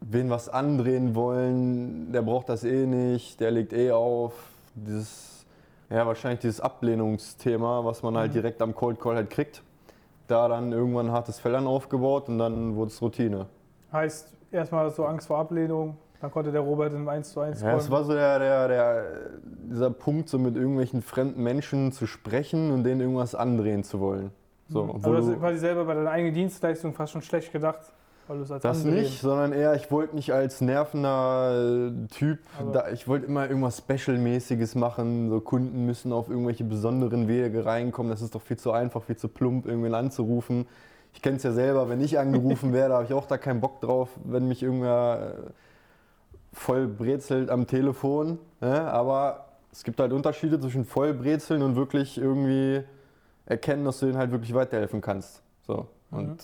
wen 0.00 0.28
was 0.28 0.48
andrehen 0.48 1.14
wollen, 1.14 2.12
der 2.12 2.22
braucht 2.22 2.48
das 2.48 2.64
eh 2.64 2.86
nicht, 2.86 3.40
der 3.40 3.52
legt 3.52 3.72
eh 3.72 3.92
auf. 3.92 4.32
Dieses, 4.74 5.46
ja, 5.88 6.06
wahrscheinlich 6.06 6.40
dieses 6.40 6.60
Ablehnungsthema, 6.60 7.84
was 7.84 8.02
man 8.02 8.16
halt 8.16 8.30
Mhm. 8.30 8.34
direkt 8.34 8.62
am 8.62 8.74
Cold 8.74 9.00
Call 9.00 9.14
halt 9.16 9.30
kriegt. 9.30 9.62
Da 10.26 10.48
dann 10.48 10.72
irgendwann 10.72 11.10
hartes 11.10 11.38
Fell 11.38 11.54
aufgebaut 11.56 12.28
und 12.28 12.38
dann 12.38 12.76
wurde 12.76 12.90
es 12.90 13.00
Routine. 13.02 13.46
Heißt, 13.92 14.28
erstmal 14.52 14.90
du 14.90 15.04
Angst 15.04 15.26
vor 15.28 15.38
Ablehnung, 15.38 15.96
dann 16.20 16.30
konnte 16.30 16.52
der 16.52 16.60
Robert 16.60 16.92
im 16.92 17.08
1 17.08 17.32
zu 17.32 17.40
1 17.40 17.62
Ja, 17.62 17.76
es 17.76 17.90
war 17.90 18.04
so 18.04 18.12
der, 18.12 18.38
der, 18.38 18.68
der, 18.68 19.04
dieser 19.70 19.90
Punkt, 19.90 20.28
so 20.28 20.38
mit 20.38 20.56
irgendwelchen 20.56 21.02
fremden 21.02 21.42
Menschen 21.42 21.92
zu 21.92 22.06
sprechen 22.06 22.70
und 22.70 22.84
denen 22.84 23.00
irgendwas 23.00 23.34
andrehen 23.34 23.84
zu 23.84 24.00
wollen. 24.00 24.30
So, 24.68 24.82
Also 24.82 24.94
obwohl 24.94 25.12
du 25.16 25.18
hast 25.22 25.28
du- 25.28 25.36
quasi 25.38 25.58
selber 25.58 25.84
bei 25.84 25.94
deiner 25.94 26.10
eigenen 26.10 26.34
Dienstleistung 26.34 26.92
fast 26.94 27.12
schon 27.12 27.22
schlecht 27.22 27.52
gedacht, 27.52 27.80
weil 28.28 28.38
als 28.38 28.62
Das 28.62 28.84
Andrehen- 28.84 29.02
nicht, 29.02 29.20
sondern 29.20 29.52
eher, 29.52 29.74
ich 29.74 29.90
wollte 29.90 30.14
nicht 30.14 30.32
als 30.32 30.60
nervender 30.60 31.88
äh, 31.88 32.06
Typ, 32.08 32.38
Aber- 32.60 32.70
da, 32.72 32.90
ich 32.90 33.08
wollte 33.08 33.26
immer 33.26 33.48
irgendwas 33.48 33.78
Special-mäßiges 33.78 34.74
machen. 34.74 35.30
So 35.30 35.40
Kunden 35.40 35.86
müssen 35.86 36.12
auf 36.12 36.28
irgendwelche 36.28 36.64
besonderen 36.64 37.26
Wege 37.28 37.64
reinkommen. 37.64 38.10
Das 38.10 38.20
ist 38.22 38.34
doch 38.34 38.42
viel 38.42 38.58
zu 38.58 38.70
einfach, 38.72 39.02
viel 39.02 39.16
zu 39.16 39.28
plump, 39.28 39.66
irgendwen 39.66 39.94
anzurufen. 39.94 40.66
Ich 41.12 41.22
kenne 41.22 41.36
es 41.36 41.42
ja 41.42 41.52
selber, 41.52 41.88
wenn 41.88 42.00
ich 42.00 42.18
angerufen 42.18 42.72
werde, 42.72 42.94
habe 42.94 43.04
ich 43.04 43.12
auch 43.12 43.26
da 43.26 43.36
keinen 43.38 43.60
Bock 43.60 43.80
drauf, 43.80 44.08
wenn 44.24 44.48
mich 44.48 44.62
irgendwer 44.62 45.34
äh, 45.46 45.50
voll 46.52 46.86
brezelt 46.86 47.50
am 47.50 47.66
Telefon. 47.66 48.38
Ne? 48.60 48.80
Aber 48.90 49.46
es 49.72 49.84
gibt 49.84 50.00
halt 50.00 50.12
Unterschiede 50.12 50.58
zwischen 50.60 50.84
voll 50.84 51.12
brezeln 51.14 51.62
und 51.62 51.76
wirklich 51.76 52.18
irgendwie 52.18 52.82
erkennen, 53.46 53.84
dass 53.84 54.00
du 54.00 54.06
denen 54.06 54.18
halt 54.18 54.30
wirklich 54.30 54.54
weiterhelfen 54.54 55.00
kannst. 55.00 55.42
So. 55.66 55.86
Und 56.10 56.28
Mhm. 56.28 56.36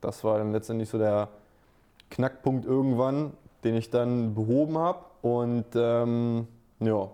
das 0.00 0.22
war 0.24 0.38
dann 0.38 0.52
letztendlich 0.52 0.88
so 0.88 0.98
der 0.98 1.28
Knackpunkt 2.10 2.64
irgendwann, 2.64 3.32
den 3.64 3.74
ich 3.76 3.90
dann 3.90 4.34
behoben 4.34 4.76
habe. 4.78 4.98
Und 5.22 5.64
ähm, 5.74 6.46
ja, 6.80 7.08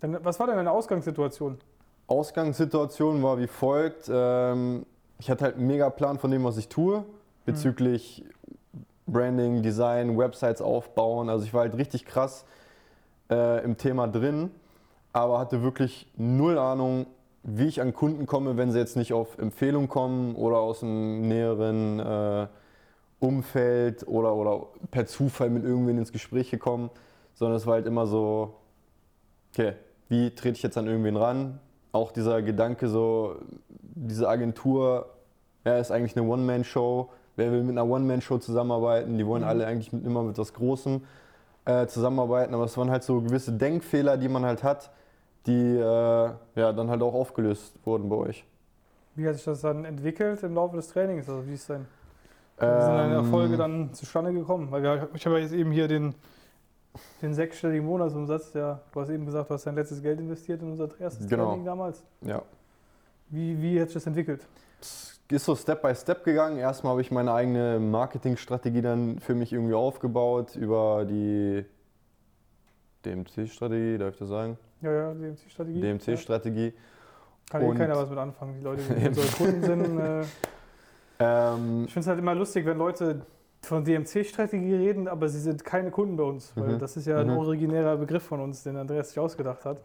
was 0.00 0.38
war 0.38 0.46
denn 0.46 0.56
deine 0.56 0.70
Ausgangssituation? 0.70 1.58
Ausgangssituation 2.06 3.22
war 3.22 3.38
wie 3.38 3.46
folgt. 3.46 4.08
Ähm, 4.12 4.84
ich 5.18 5.30
hatte 5.30 5.44
halt 5.44 5.56
einen 5.56 5.66
mega 5.66 5.90
Plan 5.90 6.18
von 6.18 6.30
dem, 6.30 6.44
was 6.44 6.56
ich 6.56 6.68
tue, 6.68 7.04
bezüglich 7.44 8.24
Branding, 9.06 9.62
Design, 9.62 10.16
Websites 10.16 10.60
aufbauen. 10.60 11.28
Also 11.28 11.44
ich 11.44 11.54
war 11.54 11.62
halt 11.62 11.76
richtig 11.76 12.04
krass 12.04 12.44
äh, 13.30 13.64
im 13.64 13.76
Thema 13.76 14.06
drin, 14.06 14.50
aber 15.12 15.38
hatte 15.38 15.62
wirklich 15.62 16.10
null 16.16 16.58
Ahnung, 16.58 17.06
wie 17.42 17.66
ich 17.66 17.80
an 17.80 17.94
Kunden 17.94 18.26
komme, 18.26 18.56
wenn 18.56 18.70
sie 18.70 18.78
jetzt 18.78 18.96
nicht 18.96 19.12
auf 19.12 19.38
Empfehlung 19.38 19.88
kommen 19.88 20.34
oder 20.34 20.58
aus 20.58 20.82
einem 20.82 21.26
näheren 21.26 21.98
äh, 21.98 22.46
Umfeld 23.20 24.06
oder, 24.06 24.34
oder 24.34 24.66
per 24.90 25.06
Zufall 25.06 25.50
mit 25.50 25.64
irgendwen 25.64 25.98
ins 25.98 26.12
Gespräch 26.12 26.50
gekommen, 26.50 26.90
sondern 27.34 27.56
es 27.56 27.66
war 27.66 27.74
halt 27.74 27.86
immer 27.86 28.06
so, 28.06 28.54
okay, 29.52 29.74
wie 30.08 30.30
trete 30.30 30.56
ich 30.56 30.62
jetzt 30.62 30.76
an 30.76 30.86
irgendwen 30.86 31.16
ran? 31.16 31.58
Auch 31.98 32.12
dieser 32.12 32.42
Gedanke 32.42 32.88
so, 32.88 33.36
diese 33.68 34.28
Agentur, 34.28 35.06
ja, 35.64 35.78
ist 35.78 35.90
eigentlich 35.90 36.16
eine 36.16 36.28
One-Man-Show. 36.28 37.08
Wer 37.34 37.50
will 37.50 37.62
mit 37.64 37.76
einer 37.76 37.90
One-Man-Show 37.90 38.38
zusammenarbeiten? 38.38 39.18
Die 39.18 39.26
wollen 39.26 39.42
alle 39.42 39.66
eigentlich 39.66 39.92
mit, 39.92 40.06
immer 40.06 40.22
mit 40.22 40.38
was 40.38 40.54
Großem 40.54 41.02
äh, 41.64 41.86
zusammenarbeiten, 41.86 42.54
aber 42.54 42.64
es 42.64 42.76
waren 42.78 42.90
halt 42.90 43.02
so 43.02 43.20
gewisse 43.20 43.52
Denkfehler, 43.52 44.16
die 44.16 44.28
man 44.28 44.44
halt 44.44 44.62
hat, 44.62 44.90
die 45.46 45.76
äh, 45.76 46.30
ja, 46.54 46.72
dann 46.72 46.88
halt 46.88 47.02
auch 47.02 47.14
aufgelöst 47.14 47.74
wurden 47.84 48.08
bei 48.08 48.16
euch. 48.16 48.44
Wie 49.16 49.26
hat 49.26 49.34
sich 49.34 49.44
das 49.44 49.60
dann 49.62 49.84
entwickelt 49.84 50.42
im 50.44 50.54
Laufe 50.54 50.76
des 50.76 50.88
Trainings? 50.88 51.28
Also 51.28 51.44
wie 51.48 51.54
ist 51.54 51.68
denn 51.68 51.86
wie 52.58 52.64
sind 52.64 52.96
deine 52.96 53.14
Ähm, 53.14 53.24
Erfolge 53.24 53.56
dann 53.56 53.92
zustande 53.92 54.32
gekommen? 54.32 54.70
Weil 54.70 54.82
wir, 54.82 55.08
ich 55.14 55.26
habe 55.26 55.36
ja 55.36 55.42
jetzt 55.42 55.54
eben 55.54 55.72
hier 55.72 55.88
den, 55.88 56.14
den 57.22 57.34
sechsstelligen 57.34 57.86
Monatsumsatz. 57.86 58.52
Ja, 58.54 58.80
du 58.92 59.00
hast 59.00 59.08
eben 59.10 59.24
gesagt, 59.26 59.50
du 59.50 59.54
hast 59.54 59.66
dein 59.66 59.74
letztes 59.74 60.02
Geld 60.02 60.18
investiert 60.20 60.62
in 60.62 60.70
unser 60.70 60.88
erstes 61.00 61.28
Genau. 61.28 61.46
Training 61.48 61.64
damals. 61.64 62.02
Ja. 62.22 62.42
Wie, 63.28 63.60
wie 63.60 63.80
hat 63.80 63.88
sich 63.88 63.94
das 63.94 64.06
entwickelt? 64.06 64.46
Es 64.80 65.20
ist 65.30 65.44
so 65.44 65.54
Step 65.54 65.82
by 65.82 65.94
Step 65.94 66.24
gegangen. 66.24 66.56
Erstmal 66.58 66.92
habe 66.92 67.00
ich 67.02 67.10
meine 67.10 67.32
eigene 67.32 67.78
Marketingstrategie 67.78 68.80
dann 68.82 69.18
für 69.18 69.34
mich 69.34 69.52
irgendwie 69.52 69.74
aufgebaut 69.74 70.56
über 70.56 71.04
die 71.04 71.64
DMC-Strategie, 73.04 73.98
darf 73.98 74.14
ich 74.14 74.18
das 74.18 74.28
sagen? 74.28 74.58
Ja, 74.80 74.92
ja, 74.92 75.14
DMC-Strategie. 75.14 75.80
DMC-Strategie. 75.80 76.72
Kann 77.50 77.62
Und- 77.62 77.76
keiner 77.78 77.96
was 77.96 78.08
mit 78.10 78.18
anfangen. 78.18 78.54
Die 78.58 78.64
Leute, 78.64 78.82
die 78.82 79.06
unsere 79.08 79.26
Kunden 79.36 79.62
sind. 79.62 79.98
Äh, 80.00 80.24
Ähm, 81.20 81.84
ich 81.86 81.92
finde 81.92 82.00
es 82.04 82.06
halt 82.06 82.18
immer 82.20 82.34
lustig, 82.36 82.64
wenn 82.64 82.78
Leute 82.78 83.22
von 83.62 83.84
DMC-Strategie 83.84 84.74
reden, 84.74 85.08
aber 85.08 85.28
sie 85.28 85.40
sind 85.40 85.64
keine 85.64 85.90
Kunden 85.90 86.16
bei 86.16 86.22
uns. 86.22 86.52
Weil 86.56 86.74
Mhm. 86.74 86.78
das 86.78 86.96
ist 86.96 87.06
ja 87.06 87.18
ein 87.20 87.28
Mhm. 87.28 87.36
originärer 87.36 87.96
Begriff 87.96 88.22
von 88.22 88.40
uns, 88.40 88.62
den 88.62 88.76
Andreas 88.76 89.08
sich 89.10 89.18
ausgedacht 89.18 89.64
hat. 89.64 89.78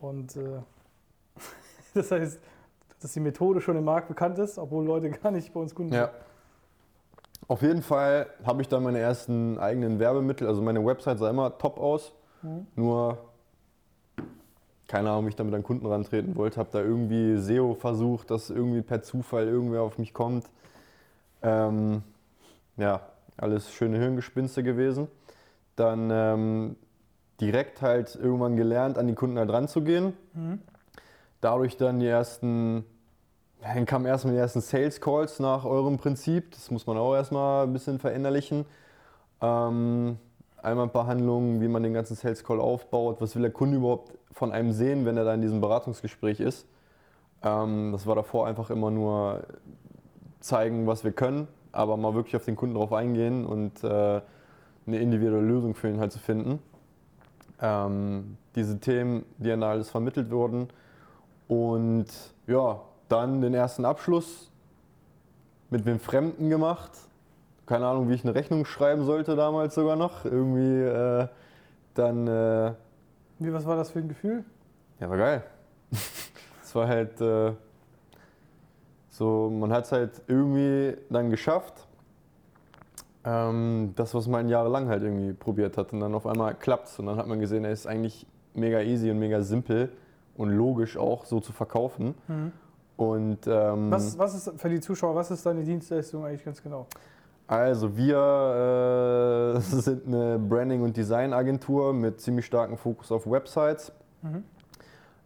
Und 0.00 0.36
äh, 0.36 0.60
das 1.94 2.10
heißt, 2.10 2.40
dass 3.00 3.12
die 3.12 3.20
Methode 3.20 3.60
schon 3.60 3.76
im 3.76 3.84
Markt 3.84 4.08
bekannt 4.08 4.38
ist, 4.38 4.58
obwohl 4.58 4.84
Leute 4.84 5.10
gar 5.10 5.30
nicht 5.30 5.52
bei 5.52 5.60
uns 5.60 5.74
Kunden 5.74 5.92
Ja. 5.94 6.10
Auf 7.46 7.62
jeden 7.62 7.82
Fall 7.82 8.26
habe 8.44 8.60
ich 8.62 8.68
dann 8.68 8.82
meine 8.82 8.98
ersten 8.98 9.58
eigenen 9.58 9.98
Werbemittel, 9.98 10.46
also 10.46 10.60
meine 10.60 10.84
Website 10.84 11.18
sah 11.18 11.30
immer 11.30 11.56
top 11.56 11.78
aus, 11.78 12.12
Mhm. 12.42 12.66
nur 12.76 13.18
keine 14.86 15.10
Ahnung, 15.10 15.26
wie 15.26 15.28
ich 15.30 15.36
damit 15.36 15.54
an 15.54 15.62
Kunden 15.62 15.86
rantreten 15.86 16.34
wollte, 16.36 16.58
habe 16.58 16.70
da 16.72 16.80
irgendwie 16.80 17.36
SEO 17.36 17.74
versucht, 17.74 18.30
dass 18.30 18.48
irgendwie 18.50 18.80
per 18.82 19.02
Zufall 19.02 19.46
irgendwer 19.46 19.82
auf 19.82 19.98
mich 19.98 20.14
kommt. 20.14 20.46
Ähm, 21.42 22.02
ja, 22.78 23.00
alles 23.36 23.72
schöne 23.72 23.98
Hirngespinste 23.98 24.62
gewesen. 24.62 25.08
Dann 25.76 26.10
ähm, 26.10 26.76
direkt 27.40 27.82
halt 27.82 28.16
irgendwann 28.16 28.56
gelernt, 28.56 28.98
an 28.98 29.06
die 29.06 29.14
Kunden 29.14 29.38
halt 29.38 29.50
ranzugehen. 29.50 30.14
Mhm. 30.32 30.60
Dadurch 31.40 31.76
dann 31.76 32.00
die 32.00 32.06
ersten, 32.06 32.84
dann 33.60 33.86
kamen 33.86 34.06
erstmal 34.06 34.34
die 34.34 34.40
ersten 34.40 34.60
Sales 34.60 35.00
Calls 35.00 35.38
nach 35.38 35.64
eurem 35.64 35.98
Prinzip. 35.98 36.50
Das 36.52 36.70
muss 36.70 36.86
man 36.86 36.96
auch 36.96 37.14
erstmal 37.14 37.66
ein 37.66 37.72
bisschen 37.72 37.98
verinnerlichen. 37.98 38.64
Ähm, 39.40 40.18
einmal 40.62 40.86
ein 40.86 40.92
paar 40.92 41.06
Handlungen, 41.06 41.60
wie 41.60 41.68
man 41.68 41.82
den 41.82 41.94
ganzen 41.94 42.16
Sales 42.16 42.42
Call 42.42 42.60
aufbaut. 42.60 43.20
Was 43.20 43.36
will 43.36 43.42
der 43.42 43.52
Kunde 43.52 43.76
überhaupt 43.76 44.14
von 44.32 44.50
einem 44.50 44.72
sehen, 44.72 45.04
wenn 45.06 45.16
er 45.16 45.24
da 45.24 45.34
in 45.34 45.42
diesem 45.42 45.60
Beratungsgespräch 45.60 46.40
ist? 46.40 46.66
Ähm, 47.42 47.92
das 47.92 48.06
war 48.06 48.16
davor 48.16 48.48
einfach 48.48 48.70
immer 48.70 48.90
nur 48.90 49.44
zeigen, 50.40 50.86
was 50.86 51.04
wir 51.04 51.12
können, 51.12 51.48
aber 51.78 51.96
mal 51.96 52.12
wirklich 52.14 52.34
auf 52.34 52.44
den 52.44 52.56
Kunden 52.56 52.74
drauf 52.74 52.92
eingehen 52.92 53.46
und 53.46 53.84
äh, 53.84 54.20
eine 54.86 54.98
individuelle 54.98 55.46
Lösung 55.46 55.74
für 55.74 55.88
ihn 55.88 56.00
halt 56.00 56.10
zu 56.10 56.18
finden. 56.18 56.58
Ähm, 57.60 58.36
diese 58.56 58.80
Themen, 58.80 59.24
die 59.38 59.48
dann 59.48 59.62
alles 59.62 59.88
vermittelt 59.88 60.30
wurden. 60.32 60.68
Und 61.46 62.06
ja, 62.48 62.80
dann 63.08 63.40
den 63.40 63.54
ersten 63.54 63.84
Abschluss 63.84 64.50
mit 65.70 65.86
wem 65.86 66.00
Fremden 66.00 66.50
gemacht. 66.50 66.90
Keine 67.66 67.86
Ahnung, 67.86 68.08
wie 68.08 68.14
ich 68.14 68.24
eine 68.24 68.34
Rechnung 68.34 68.64
schreiben 68.64 69.04
sollte 69.04 69.36
damals 69.36 69.76
sogar 69.76 69.94
noch. 69.94 70.24
Irgendwie 70.24 70.82
äh, 70.82 71.28
dann, 71.94 72.26
äh, 72.26 72.72
Wie, 73.38 73.52
was 73.52 73.64
war 73.66 73.76
das 73.76 73.90
für 73.90 74.00
ein 74.00 74.08
Gefühl? 74.08 74.44
ja, 74.98 75.08
war 75.08 75.16
geil. 75.16 75.44
Es 76.62 76.74
war 76.74 76.86
halt 76.86 77.18
äh, 77.22 77.52
so, 79.18 79.50
man 79.50 79.72
hat 79.72 79.84
es 79.86 79.92
halt 79.92 80.22
irgendwie 80.28 80.96
dann 81.10 81.28
geschafft. 81.28 81.88
Ähm, 83.24 83.92
das, 83.96 84.14
was 84.14 84.28
man 84.28 84.48
jahrelang 84.48 84.88
halt 84.88 85.02
irgendwie 85.02 85.32
probiert 85.32 85.76
hat. 85.76 85.92
Und 85.92 85.98
dann 86.00 86.14
auf 86.14 86.24
einmal 86.24 86.54
klappt 86.54 86.96
Und 87.00 87.06
dann 87.06 87.16
hat 87.16 87.26
man 87.26 87.40
gesehen, 87.40 87.64
es 87.64 87.80
ist 87.80 87.86
eigentlich 87.88 88.26
mega 88.54 88.80
easy 88.80 89.10
und 89.10 89.18
mega 89.18 89.42
simpel 89.42 89.90
und 90.36 90.50
logisch 90.50 90.96
auch 90.96 91.24
so 91.24 91.40
zu 91.40 91.52
verkaufen. 91.52 92.14
Und 92.96 93.38
ähm, 93.48 93.90
Was, 93.90 94.16
was 94.16 94.34
ist 94.36 94.60
für 94.60 94.68
die 94.68 94.80
Zuschauer, 94.80 95.16
was 95.16 95.32
ist 95.32 95.44
deine 95.44 95.64
Dienstleistung 95.64 96.24
eigentlich 96.24 96.44
ganz 96.44 96.62
genau? 96.62 96.86
Also 97.48 97.96
wir 97.96 99.56
äh, 99.56 99.60
sind 99.80 100.06
eine 100.06 100.38
Branding- 100.38 100.82
und 100.82 100.96
Designagentur 100.96 101.92
mit 101.92 102.20
ziemlich 102.20 102.46
starkem 102.46 102.76
Fokus 102.76 103.10
auf 103.10 103.28
Websites. 103.28 103.90
Mhm. 104.22 104.44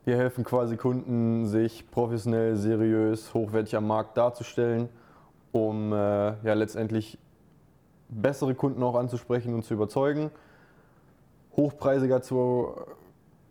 Wir 0.05 0.17
helfen 0.17 0.43
quasi 0.43 0.77
Kunden, 0.77 1.47
sich 1.47 1.89
professionell, 1.91 2.57
seriös, 2.57 3.33
hochwertig 3.35 3.77
am 3.77 3.87
Markt 3.87 4.17
darzustellen, 4.17 4.89
um 5.53 5.93
äh, 5.93 5.97
ja, 5.97 6.55
letztendlich 6.55 7.19
bessere 8.09 8.55
Kunden 8.55 8.83
auch 8.83 8.97
anzusprechen 8.97 9.55
und 9.55 9.65
zu 9.65 9.75
überzeugen, 9.75 10.31
hochpreisiger 11.57 12.21
zu, 12.21 12.73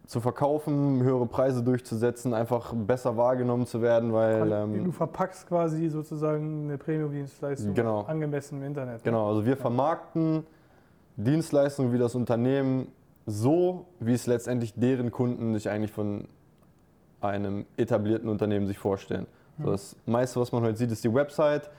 zu 0.06 0.20
verkaufen, 0.20 1.02
höhere 1.02 1.26
Preise 1.26 1.64
durchzusetzen, 1.64 2.34
einfach 2.34 2.74
besser 2.74 3.16
wahrgenommen 3.16 3.66
zu 3.66 3.82
werden, 3.82 4.12
weil... 4.12 4.50
du 4.50 4.56
Ähm, 4.56 4.92
verpackst 4.92 5.48
quasi 5.48 5.88
sozusagen 5.88 6.66
eine 6.66 6.78
Premium-Dienstleistung 6.78 7.74
Genau. 7.74 8.02
angemessen 8.02 8.60
im 8.60 8.68
Internet. 8.68 9.04
Genau, 9.04 9.30
also 9.30 9.46
wir 9.46 9.56
vermarkten 9.56 10.46
Dienstleistungen 11.16 11.94
wie 11.94 11.98
das 11.98 12.14
Unternehmen 12.14 12.88
so, 13.26 13.86
wie 14.00 14.14
es 14.14 14.28
letztendlich 14.28 14.74
deren 14.76 15.12
Kunden 15.12 15.54
sich 15.54 15.70
eigentlich 15.70 15.92
von 15.92 16.28
einem 17.22 17.66
etablierten 17.78 18.30
Unternehmen 18.30 18.68
sich 18.68 18.78
vorstellen. 18.78 19.28
So, 19.64 19.72
das 19.72 19.96
meiste, 20.06 20.40
was 20.40 20.52
man 20.52 20.64
heute 20.64 20.78
sieht, 20.78 20.92
ist 20.92 21.04
die 21.04 21.14
Website. 21.14 21.70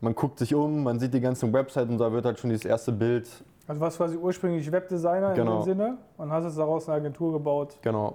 Man 0.00 0.14
guckt 0.14 0.38
sich 0.38 0.54
um, 0.54 0.82
man 0.84 0.98
sieht 0.98 1.12
die 1.12 1.20
ganzen 1.20 1.52
Websites 1.52 1.90
und 1.90 1.98
da 1.98 2.10
wird 2.12 2.24
halt 2.24 2.38
schon 2.38 2.50
dieses 2.50 2.64
erste 2.64 2.92
Bild. 2.92 3.28
Also 3.66 3.80
warst 3.80 3.98
quasi 3.98 4.16
ursprünglich 4.16 4.70
Webdesigner 4.70 5.30
in 5.30 5.34
Genau. 5.34 5.58
dem 5.58 5.64
Sinne 5.64 5.98
und 6.16 6.30
hast 6.30 6.44
jetzt 6.44 6.58
daraus 6.58 6.88
eine 6.88 6.96
Agentur 6.98 7.32
gebaut, 7.32 7.78
Genau, 7.82 8.14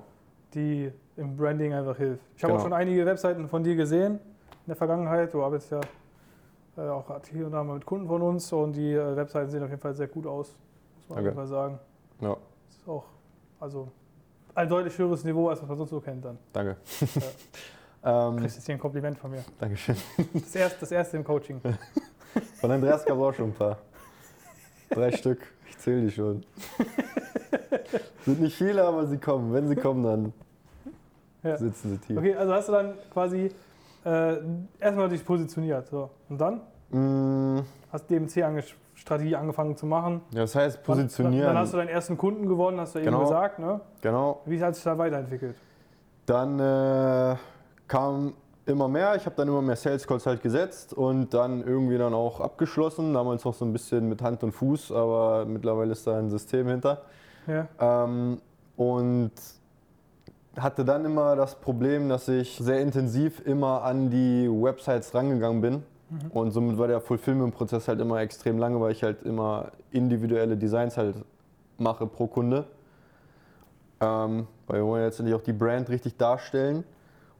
die 0.53 0.91
im 1.17 1.35
Branding 1.37 1.73
einfach 1.73 1.97
hilft. 1.97 2.23
Ich 2.35 2.43
habe 2.43 2.51
Genau. 2.53 2.59
auch 2.61 2.65
schon 2.65 2.73
einige 2.73 3.05
Webseiten 3.05 3.47
von 3.47 3.63
dir 3.63 3.75
gesehen 3.75 4.13
in 4.15 4.19
der 4.67 4.75
Vergangenheit. 4.75 5.33
Du 5.33 5.43
arbeitest 5.43 5.71
ja 5.71 5.81
äh, 6.77 6.89
auch 6.89 7.05
hier 7.31 7.45
und 7.45 7.51
da 7.53 7.63
mal 7.63 7.75
mit 7.75 7.85
Kunden 7.85 8.07
von 8.07 8.21
uns 8.21 8.51
und 8.51 8.73
die 8.73 8.93
äh, 8.93 9.15
Webseiten 9.15 9.49
sehen 9.49 9.63
auf 9.63 9.69
jeden 9.69 9.81
Fall 9.81 9.93
sehr 9.93 10.07
gut 10.07 10.25
aus, 10.27 10.57
muss 10.97 11.09
man 11.09 11.17
auf 11.19 11.23
Danke. 11.23 11.23
jeden 11.29 11.35
Fall 11.37 11.47
sagen. 11.47 11.79
ja, 12.21 12.37
ist 12.69 12.87
auch 12.87 13.03
also 13.59 13.87
ein 14.55 14.69
deutlich 14.69 14.97
höheres 14.97 15.23
Niveau, 15.23 15.49
als 15.49 15.61
was 15.61 15.67
man 15.67 15.77
sonst 15.77 15.89
so 15.91 15.99
kennt 15.99 16.25
dann. 16.25 16.37
danke. 16.53 16.77
Du 18.01 18.11
ähm, 18.11 18.37
kriegst 18.37 18.57
jetzt 18.57 18.65
hier 18.67 18.75
ein 18.75 18.79
Kompliment 18.79 19.17
von 19.17 19.31
mir. 19.31 19.43
Dankeschön. 19.59 19.95
Das 20.31 20.53
erste, 20.55 20.79
das 20.81 20.91
erste 20.91 21.17
im 21.17 21.23
Coaching. 21.23 21.59
Von 22.61 22.69
Andreas 22.69 23.03
gab 23.03 23.17
es 23.17 23.23
auch 23.23 23.33
schon 23.33 23.49
ein 23.49 23.53
paar. 23.53 23.79
Drei 24.91 25.11
Stück, 25.11 25.39
ich 25.67 25.75
zähle 25.79 26.01
die 26.01 26.11
schon. 26.11 26.43
Sind 28.25 28.41
nicht 28.41 28.55
viele, 28.55 28.83
aber 28.83 29.07
sie 29.07 29.17
kommen. 29.17 29.51
Wenn 29.51 29.67
sie 29.67 29.75
kommen, 29.75 30.03
dann 30.03 30.33
Ja. 31.41 31.57
sitzen 31.57 31.93
sie 31.93 31.97
tief. 31.97 32.15
Okay, 32.15 32.35
also 32.35 32.53
hast 32.53 32.67
du 32.69 32.73
dann 32.73 32.93
quasi 33.11 33.49
äh, 34.05 34.35
erstmal 34.79 35.09
dich 35.09 35.25
positioniert. 35.25 35.87
So. 35.87 36.11
Und 36.29 36.37
dann 36.39 36.61
Mm, 36.91 37.61
hast 37.91 38.07
DMC-Strategie 38.95 39.35
angefangen 39.35 39.75
zu 39.75 39.85
machen. 39.85 40.21
Ja, 40.31 40.41
das 40.41 40.55
heißt 40.55 40.77
Dann, 40.77 40.83
positionieren. 40.83 41.47
dann 41.47 41.57
hast 41.57 41.73
du 41.73 41.77
deinen 41.77 41.89
ersten 41.89 42.17
Kunden 42.17 42.47
gewonnen, 42.47 42.79
hast 42.79 42.95
du 42.95 42.99
eben 42.99 43.07
Genau. 43.07 43.19
gesagt. 43.21 43.59
Ne? 43.59 43.79
genau. 44.01 44.41
Wie 44.45 44.61
hat 44.63 44.75
sich 44.75 44.83
da 44.83 44.97
weiterentwickelt? 44.97 45.55
Dann 46.25 46.59
äh, 46.59 47.35
kam 47.87 48.33
immer 48.65 48.87
mehr. 48.87 49.15
Ich 49.15 49.25
habe 49.25 49.35
dann 49.35 49.47
immer 49.47 49.61
mehr 49.61 49.75
Sales 49.75 50.07
Calls 50.07 50.25
halt 50.25 50.41
gesetzt 50.41 50.93
und 50.93 51.33
dann 51.33 51.63
irgendwie 51.63 51.97
dann 51.97 52.13
auch 52.13 52.39
abgeschlossen. 52.41 53.13
Damals 53.13 53.45
noch 53.45 53.53
so 53.53 53.63
ein 53.65 53.71
bisschen 53.73 54.09
mit 54.09 54.21
Hand 54.21 54.43
und 54.43 54.51
Fuß, 54.53 54.91
aber 54.91 55.45
mittlerweile 55.45 55.91
ist 55.91 56.07
da 56.07 56.17
ein 56.17 56.29
System 56.29 56.67
hinter. 56.67 57.01
Ja. 57.47 57.67
Ähm, 57.79 58.41
und 58.75 59.31
hatte 60.57 60.83
dann 60.83 61.05
immer 61.05 61.35
das 61.35 61.55
Problem, 61.55 62.09
dass 62.09 62.27
ich 62.27 62.57
sehr 62.57 62.79
intensiv 62.79 63.45
immer 63.45 63.83
an 63.83 64.09
die 64.09 64.49
Websites 64.49 65.13
rangegangen 65.13 65.61
bin. 65.61 65.83
Und 66.29 66.51
somit 66.51 66.77
war 66.77 66.87
der 66.87 67.01
Fulfillment-Prozess 67.01 67.87
halt 67.87 67.99
immer 67.99 68.19
extrem 68.19 68.57
lange, 68.57 68.79
weil 68.79 68.91
ich 68.91 69.03
halt 69.03 69.23
immer 69.23 69.71
individuelle 69.91 70.55
Designs 70.55 70.97
halt 70.97 71.15
mache 71.77 72.05
pro 72.05 72.27
Kunde. 72.27 72.65
Ähm, 73.99 74.47
weil 74.67 74.81
wir 74.81 74.85
wollen 74.85 75.01
ja 75.01 75.07
letztendlich 75.07 75.35
auch 75.35 75.41
die 75.41 75.53
Brand 75.53 75.89
richtig 75.89 76.17
darstellen 76.17 76.83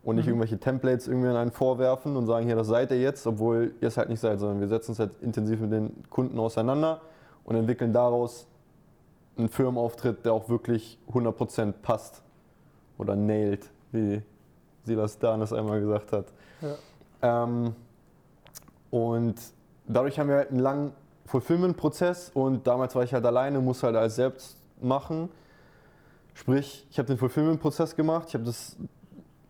und 0.03 0.15
nicht 0.15 0.27
irgendwelche 0.27 0.59
Templates 0.59 1.07
irgendwie 1.07 1.29
an 1.29 1.35
einen 1.35 1.51
vorwerfen 1.51 2.15
und 2.15 2.27
sagen, 2.27 2.45
hier, 2.45 2.55
das 2.55 2.67
seid 2.67 2.91
ihr 2.91 2.99
jetzt, 2.99 3.25
obwohl 3.27 3.73
ihr 3.81 3.87
es 3.87 3.97
halt 3.97 4.09
nicht 4.09 4.19
seid, 4.19 4.39
sondern 4.39 4.61
wir 4.61 4.67
setzen 4.67 4.91
uns 4.91 4.99
halt 4.99 5.11
intensiv 5.21 5.59
mit 5.59 5.71
den 5.71 6.03
Kunden 6.09 6.39
auseinander 6.39 7.01
und 7.43 7.55
entwickeln 7.55 7.91
daraus 7.91 8.47
einen 9.37 9.49
Firmenauftritt, 9.49 10.25
der 10.25 10.33
auch 10.33 10.47
wirklich 10.47 10.99
100% 11.11 11.73
passt 11.81 12.23
oder 12.97 13.15
nailt, 13.15 13.69
wie 13.91 14.21
Silas 14.83 15.19
Danes 15.19 15.51
einmal 15.51 15.81
gesagt 15.81 16.11
hat. 16.13 16.25
Ja. 16.61 17.43
Ähm, 17.43 17.75
und 18.95 19.35
dadurch 19.87 20.17
haben 20.19 20.29
wir 20.29 20.37
halt 20.37 20.51
einen 20.51 20.61
langen 20.61 20.93
Fulfillment-Prozess 21.25 22.31
und 22.33 22.65
damals 22.65 22.95
war 22.95 23.03
ich 23.03 23.13
halt 23.13 23.25
alleine, 23.25 23.59
musste 23.59 23.87
halt 23.87 23.97
alles 23.97 24.15
selbst 24.15 24.55
machen. 24.79 25.27
Sprich, 26.33 26.87
ich 26.89 26.97
habe 26.97 27.07
den 27.07 27.17
Fulfillment-Prozess 27.17 27.97
gemacht, 27.97 28.29
ich 28.29 28.35
habe 28.35 28.45
das 28.45 28.77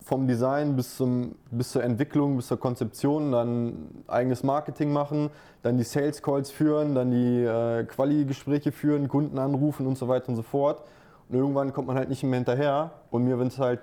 vom 0.04 0.28
Design 0.28 0.76
bis, 0.76 0.98
zum, 0.98 1.36
bis 1.52 1.74
zur 1.74 1.84
Entwicklung, 1.84 2.38
bis 2.38 2.48
zur 2.48 2.60
Konzeption, 2.60 3.32
dann 3.32 4.04
eigenes 4.08 4.42
Marketing 4.42 4.92
machen, 4.92 5.30
dann 5.62 5.78
die 5.78 5.84
Sales 5.84 6.24
Calls 6.24 6.50
führen, 6.50 6.96
dann 6.96 7.12
die 7.12 7.44
äh, 7.44 7.84
Quali-Gespräche 7.84 8.72
führen, 8.72 9.08
Kunden 9.08 9.38
anrufen 9.38 9.86
und 9.86 9.96
so 9.96 10.08
weiter 10.08 10.30
und 10.30 10.38
so 10.38 10.44
fort. 10.44 10.82
Und 11.30 11.36
irgendwann 11.36 11.72
kommt 11.72 11.88
man 11.88 11.98
halt 11.98 12.10
nicht 12.10 12.24
mehr 12.24 12.38
hinterher. 12.40 12.94
Und 13.12 13.26
mir 13.26 13.38
sind 13.38 13.60
halt 13.60 13.82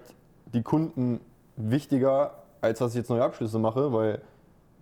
die 0.52 0.62
Kunden 0.62 1.20
wichtiger, 1.54 2.42
als 2.60 2.80
dass 2.80 2.92
ich 2.92 2.98
jetzt 2.98 3.10
neue 3.10 3.22
Abschlüsse 3.22 3.60
mache, 3.60 3.92
weil 3.92 4.20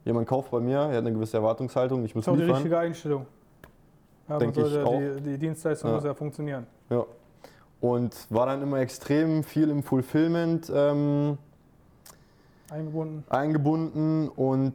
jemand 0.05 0.29
kauft 0.29 0.51
bei 0.51 0.61
mir, 0.61 0.79
er 0.79 0.89
hat 0.89 0.95
eine 0.97 1.13
gewisse 1.13 1.37
Erwartungshaltung, 1.37 2.05
ich 2.05 2.15
muss 2.15 2.25
Das 2.25 2.33
ist 2.35 2.37
auch 2.37 2.37
die 2.39 2.43
liefern. 2.45 2.57
richtige 2.57 2.79
Einstellung. 2.79 3.27
Ja, 4.29 4.39
man 4.39 4.53
Denk 4.53 4.57
ich 4.57 4.79
auch. 4.79 4.99
die, 4.99 5.21
die 5.23 5.39
Dienstleistung 5.39 5.91
Ja. 5.91 5.97
muss 5.97 6.05
ja 6.05 6.15
funktionieren. 6.15 6.67
Ja. 6.89 7.05
Und 7.81 8.15
war 8.31 8.47
dann 8.47 8.63
immer 8.63 8.79
extrem 8.79 9.43
viel 9.43 9.71
im 9.71 9.83
Fulfillment 9.83 10.71
ähm, 10.75 11.39
Eingebunden. 12.71 13.25
eingebunden 13.29 14.29
und 14.29 14.75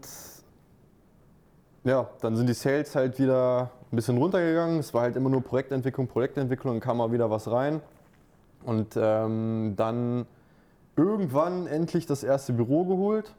ja, 1.83 2.09
dann 2.21 2.35
sind 2.35 2.47
die 2.47 2.53
Sales 2.53 2.95
halt 2.95 3.19
wieder 3.19 3.69
ein 3.91 3.95
bisschen 3.95 4.17
runtergegangen. 4.17 4.79
Es 4.79 4.93
war 4.93 5.03
halt 5.03 5.15
immer 5.15 5.29
nur 5.29 5.41
Projektentwicklung, 5.41 6.07
Projektentwicklung, 6.07 6.73
dann 6.73 6.79
kam 6.81 6.97
mal 6.97 7.11
wieder 7.11 7.29
was 7.29 7.49
rein. 7.49 7.79
Und 8.65 8.97
ähm, 8.97 9.73
dann 9.77 10.25
irgendwann 10.97 11.67
endlich 11.67 12.07
das 12.07 12.23
erste 12.23 12.53
Büro 12.53 12.85
geholt. 12.85 13.35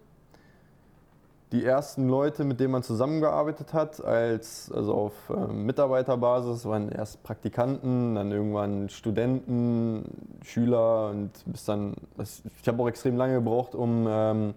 Die 1.52 1.64
ersten 1.64 2.08
Leute, 2.08 2.42
mit 2.42 2.58
denen 2.58 2.72
man 2.72 2.82
zusammengearbeitet 2.82 3.72
hat, 3.72 4.04
als, 4.04 4.70
also 4.72 4.94
auf 4.94 5.12
ähm, 5.30 5.64
Mitarbeiterbasis, 5.64 6.64
waren 6.64 6.88
erst 6.88 7.22
Praktikanten, 7.22 8.16
dann 8.16 8.32
irgendwann 8.32 8.88
Studenten, 8.88 10.04
Schüler 10.42 11.10
und 11.10 11.30
bis 11.46 11.64
dann, 11.64 11.94
das, 12.16 12.42
ich 12.60 12.66
habe 12.66 12.82
auch 12.82 12.88
extrem 12.88 13.16
lange 13.16 13.34
gebraucht, 13.34 13.76
um 13.76 14.06
ähm, 14.08 14.54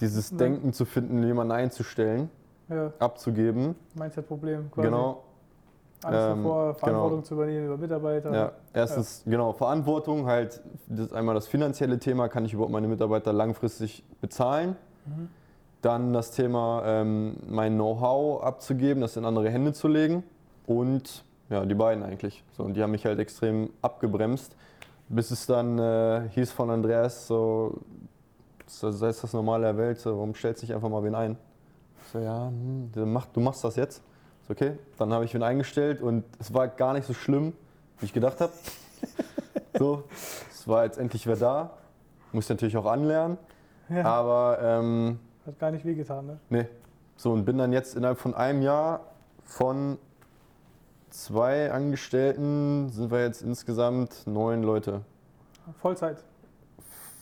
dieses 0.00 0.30
Ja. 0.32 0.36
Denken 0.36 0.74
zu 0.74 0.84
finden, 0.84 1.22
jemanden 1.22 1.52
einzustellen, 1.52 2.28
Ja, 2.68 2.92
abzugeben. 2.98 3.76
Mindset-Problem 3.94 4.70
quasi. 4.70 4.88
Genau. 4.88 5.22
Angst 6.02 6.18
Ähm, 6.20 6.42
davor, 6.42 6.74
Verantwortung 6.74 7.18
genau. 7.20 7.26
zu 7.28 7.34
übernehmen 7.34 7.66
über 7.66 7.78
Mitarbeiter. 7.78 8.34
Ja, 8.34 8.52
erstens, 8.74 9.22
genau, 9.24 9.54
Verantwortung, 9.54 10.26
halt 10.26 10.60
das 10.86 11.14
einmal 11.14 11.34
das 11.34 11.46
finanzielle 11.46 11.98
Thema, 11.98 12.28
kann 12.28 12.44
ich 12.44 12.52
überhaupt 12.52 12.72
meine 12.72 12.88
Mitarbeiter 12.88 13.32
langfristig 13.32 14.04
bezahlen? 14.20 14.76
Mhm. 15.06 15.28
Dann 15.82 16.12
das 16.12 16.30
Thema, 16.32 16.82
ähm, 16.84 17.36
mein 17.48 17.74
Know-how 17.74 18.42
abzugeben, 18.42 19.00
das 19.00 19.16
in 19.16 19.24
andere 19.24 19.50
Hände 19.50 19.72
zu 19.72 19.88
legen. 19.88 20.24
Und 20.66 21.24
ja, 21.48 21.64
die 21.64 21.74
beiden 21.74 22.02
eigentlich. 22.02 22.42
So, 22.56 22.64
und 22.64 22.74
die 22.74 22.82
haben 22.82 22.90
mich 22.90 23.04
halt 23.04 23.18
extrem 23.20 23.70
abgebremst, 23.82 24.56
bis 25.08 25.30
es 25.30 25.46
dann 25.46 25.78
äh, 25.78 26.28
hieß 26.30 26.50
von 26.50 26.70
Andreas, 26.70 27.26
so, 27.28 27.78
das 28.64 29.00
ist 29.00 29.22
das 29.22 29.32
Normale 29.32 29.64
der 29.64 29.76
Welt, 29.76 30.00
so, 30.00 30.10
warum 30.16 30.34
stellst 30.34 30.62
du 30.62 30.66
nicht 30.66 30.74
einfach 30.74 30.88
mal 30.88 31.04
wen 31.04 31.14
ein? 31.14 31.36
Ich 32.04 32.12
So, 32.12 32.18
ja, 32.18 32.48
hm, 32.48 32.90
du 32.92 33.06
mach- 33.06 33.26
du 33.26 33.40
machst 33.40 33.62
das 33.62 33.76
jetzt. 33.76 34.02
So, 34.48 34.52
okay, 34.52 34.72
dann 34.98 35.12
habe 35.12 35.24
ich 35.24 35.34
wen 35.34 35.42
eingestellt 35.44 36.02
und 36.02 36.24
es 36.40 36.52
war 36.52 36.66
gar 36.66 36.94
nicht 36.94 37.06
so 37.06 37.14
schlimm, 37.14 37.52
wie 38.00 38.06
ich 38.06 38.12
gedacht 38.12 38.40
habe. 38.40 38.52
so, 39.78 40.02
es 40.50 40.66
war 40.66 40.84
jetzt 40.84 40.98
endlich 40.98 41.26
wer 41.28 41.36
da. 41.36 41.70
Muss 42.32 42.48
natürlich 42.48 42.76
auch 42.76 42.86
anlernen. 42.86 43.38
Ja. 43.88 44.04
Aber 44.04 44.58
ähm, 44.60 45.20
Hat 45.46 45.58
gar 45.58 45.70
nicht 45.70 45.84
wehgetan, 45.84 46.26
ne? 46.26 46.38
nee. 46.50 46.66
So, 47.16 47.32
und 47.32 47.44
bin 47.44 47.56
dann 47.56 47.72
jetzt 47.72 47.96
innerhalb 47.96 48.18
von 48.18 48.34
einem 48.34 48.60
Jahr 48.62 49.00
von 49.44 49.96
zwei 51.10 51.70
Angestellten 51.70 52.90
sind 52.90 53.10
wir 53.10 53.22
jetzt 53.22 53.42
insgesamt 53.42 54.26
neun 54.26 54.62
Leute. 54.62 55.02
Vollzeit. 55.80 56.22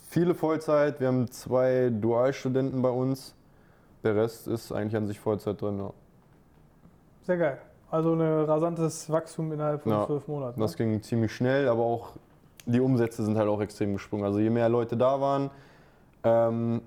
Viele 0.08 0.34
Vollzeit, 0.34 1.00
wir 1.00 1.08
haben 1.08 1.30
zwei 1.30 1.90
Dualstudenten 1.90 2.82
bei 2.82 2.88
uns. 2.88 3.34
Der 4.02 4.16
Rest 4.16 4.48
ist 4.48 4.72
eigentlich 4.72 4.96
an 4.96 5.06
sich 5.06 5.20
Vollzeit 5.20 5.60
drin. 5.60 5.78
Ja. 5.78 5.92
Sehr 7.22 7.36
geil. 7.36 7.58
Also 7.90 8.14
ein 8.14 8.20
rasantes 8.20 9.10
Wachstum 9.10 9.52
innerhalb 9.52 9.82
von 9.82 9.92
Ja, 9.92 10.06
zwölf 10.06 10.26
Monaten. 10.26 10.60
Das 10.60 10.72
ne? 10.72 10.76
ging 10.78 11.02
ziemlich 11.02 11.32
schnell, 11.32 11.68
aber 11.68 11.84
auch 11.84 12.12
die 12.66 12.80
Umsätze 12.80 13.24
sind 13.24 13.36
halt 13.38 13.48
auch 13.48 13.60
extrem 13.60 13.92
gesprungen. 13.92 14.24
Also 14.24 14.40
je 14.40 14.50
mehr 14.50 14.68
Leute 14.68 14.96
da 14.96 15.20
waren, 15.20 15.50
ähm, 16.24 16.82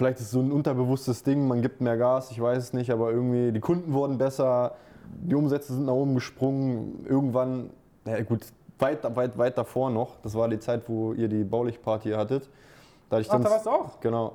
vielleicht 0.00 0.18
ist 0.18 0.26
es 0.26 0.30
so 0.30 0.40
ein 0.40 0.50
unterbewusstes 0.50 1.22
Ding, 1.24 1.46
man 1.46 1.60
gibt 1.60 1.82
mehr 1.82 1.98
Gas, 1.98 2.30
ich 2.30 2.40
weiß 2.40 2.56
es 2.56 2.72
nicht, 2.72 2.90
aber 2.90 3.10
irgendwie 3.10 3.52
die 3.52 3.60
Kunden 3.60 3.92
wurden 3.92 4.16
besser, 4.16 4.72
die 5.04 5.34
Umsätze 5.34 5.74
sind 5.74 5.84
nach 5.84 5.92
oben 5.92 6.14
gesprungen. 6.14 7.04
Irgendwann, 7.06 7.68
ja 8.06 8.22
gut, 8.22 8.46
weit, 8.78 9.14
weit, 9.14 9.36
weit 9.36 9.58
davor 9.58 9.90
noch, 9.90 10.16
das 10.22 10.34
war 10.34 10.48
die 10.48 10.58
Zeit, 10.58 10.88
wo 10.88 11.12
ihr 11.12 11.28
die 11.28 11.44
Baulichtparty 11.44 12.12
hattet. 12.12 12.48
Da 13.10 13.16
hatte 13.16 13.20
ich 13.22 13.28
Ach, 13.28 13.34
dann, 13.34 13.42
da 13.42 13.50
warst 13.50 13.66
du 13.66 13.70
auch. 13.70 14.00
genau, 14.00 14.32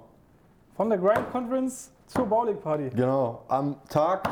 Von 0.75 0.89
der 0.89 0.99
Grind 0.99 1.31
Conference 1.31 1.91
zur 2.05 2.27
Bowling 2.27 2.57
Party. 2.57 2.91
genau, 2.95 3.41
am 3.47 3.75
Tag 3.89 4.29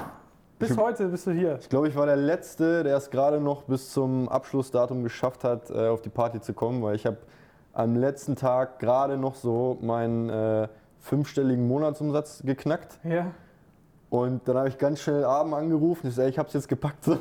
Bis 0.60 0.70
Ich- 0.70 0.78
heute 0.78 1.08
bist 1.08 1.26
du 1.26 1.32
hier. 1.32 1.58
Ich 1.60 1.68
glaube, 1.68 1.88
ich 1.88 1.96
war 1.96 2.06
der 2.06 2.16
Letzte, 2.16 2.84
der 2.84 2.96
es 2.98 3.10
gerade 3.10 3.42
noch 3.42 3.64
bis 3.64 3.92
zum 3.92 4.30
Abschlussdatum 4.30 5.02
geschafft 5.02 5.44
hat, 5.44 5.72
äh, 5.72 5.88
auf 5.88 6.02
die 6.04 6.10
Party 6.10 6.40
zu 6.42 6.54
kommen, 6.54 6.84
weil 6.84 6.96
ich 6.96 7.08
habe 7.08 7.18
am 7.74 7.96
letzten 7.96 8.36
Tag 8.36 8.78
gerade 8.78 9.18
noch 9.18 9.34
so 9.34 9.80
meinen 9.82 10.30
äh, 10.30 10.68
fünfstelligen 11.04 11.68
Monatsumsatz 11.68 12.42
geknackt. 12.44 12.98
Ja. 13.04 13.28
Und 14.10 14.48
dann 14.48 14.58
habe 14.58 14.70
ich 14.70 14.78
ganz 14.78 15.00
schnell 15.02 15.24
Abend 15.26 15.54
angerufen. 15.54 16.08
Ich 16.08 16.16
sage, 16.16 16.30
ich 16.30 16.38
habe 16.40 16.48
es 16.48 16.54
jetzt 16.54 16.68
gepackt. 16.68 17.04
So, 17.06 17.14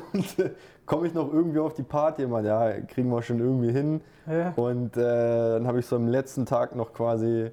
äh, 0.43 0.51
Komme 0.85 1.07
ich 1.07 1.13
noch 1.13 1.31
irgendwie 1.31 1.59
auf 1.59 1.73
die 1.73 1.83
Party? 1.83 2.27
Man, 2.27 2.43
ja, 2.45 2.71
kriegen 2.81 3.09
wir 3.09 3.21
schon 3.21 3.39
irgendwie 3.39 3.71
hin. 3.71 4.01
ja. 4.27 4.51
Und 4.57 4.97
äh, 4.97 4.99
dann 5.53 5.65
habe 5.67 5.79
ich 5.79 5.85
so 5.85 5.95
am 5.95 6.07
letzten 6.09 6.45
Tag 6.45 6.75
noch 6.75 6.91
quasi, 6.93 7.49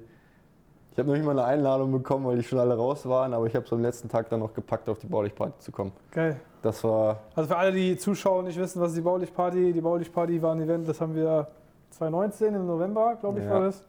ich 0.91 0.99
habe 0.99 1.07
noch 1.09 1.15
nicht 1.15 1.25
mal 1.25 1.31
eine 1.31 1.45
Einladung 1.45 1.91
bekommen, 1.93 2.25
weil 2.25 2.35
die 2.37 2.43
schon 2.43 2.59
alle 2.59 2.75
raus 2.75 3.05
waren, 3.07 3.33
aber 3.33 3.45
ich 3.47 3.55
habe 3.55 3.65
so 3.65 3.75
am 3.77 3.81
letzten 3.81 4.09
Tag 4.09 4.27
dann 4.29 4.41
noch 4.41 4.53
gepackt, 4.53 4.89
auf 4.89 4.99
die 4.99 5.07
Baulichtparty 5.07 5.59
zu 5.59 5.71
kommen. 5.71 5.93
Geil. 6.11 6.39
Das 6.61 6.83
war 6.83 7.21
Also 7.35 7.47
für 7.49 7.57
alle, 7.57 7.71
die 7.71 7.95
zuschauen 7.97 8.39
und 8.39 8.45
nicht 8.45 8.59
wissen, 8.59 8.81
was 8.81 8.89
ist 8.89 8.97
die 8.97 9.01
Baulichtparty. 9.01 9.71
Die 9.73 9.81
Baulichtparty 9.81 10.41
war 10.41 10.53
ein 10.53 10.61
Event, 10.61 10.87
das 10.89 10.99
haben 11.01 11.15
wir 11.15 11.47
2019 11.91 12.53
im 12.53 12.67
November, 12.67 13.15
glaube 13.19 13.39
ich, 13.39 13.45
Ja. 13.45 13.51
war 13.51 13.61
das, 13.61 13.83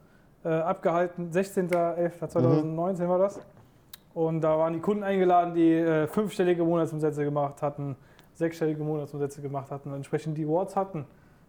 äh, 0.44 0.48
abgehalten. 0.48 1.31
16.11.2019 1.31 3.09
war 3.09 3.18
das. 3.18 3.40
Und 4.14 4.42
da 4.42 4.59
waren 4.59 4.72
die 4.74 4.81
Kunden 4.81 5.02
eingeladen, 5.05 5.55
die 5.55 5.72
äh, 5.72 6.07
fünfstellige 6.07 6.64
Monatsumsätze 6.64 7.24
gemacht 7.24 7.62
hatten, 7.62 7.96
sechsstellige 8.35 8.83
Monatsumsätze 8.83 9.40
gemacht 9.40 9.70
hatten, 9.70 9.88
und 9.90 9.96
entsprechend 9.96 10.37
die 10.37 10.44
Awards 10.44 10.76
hatten. 10.76 11.07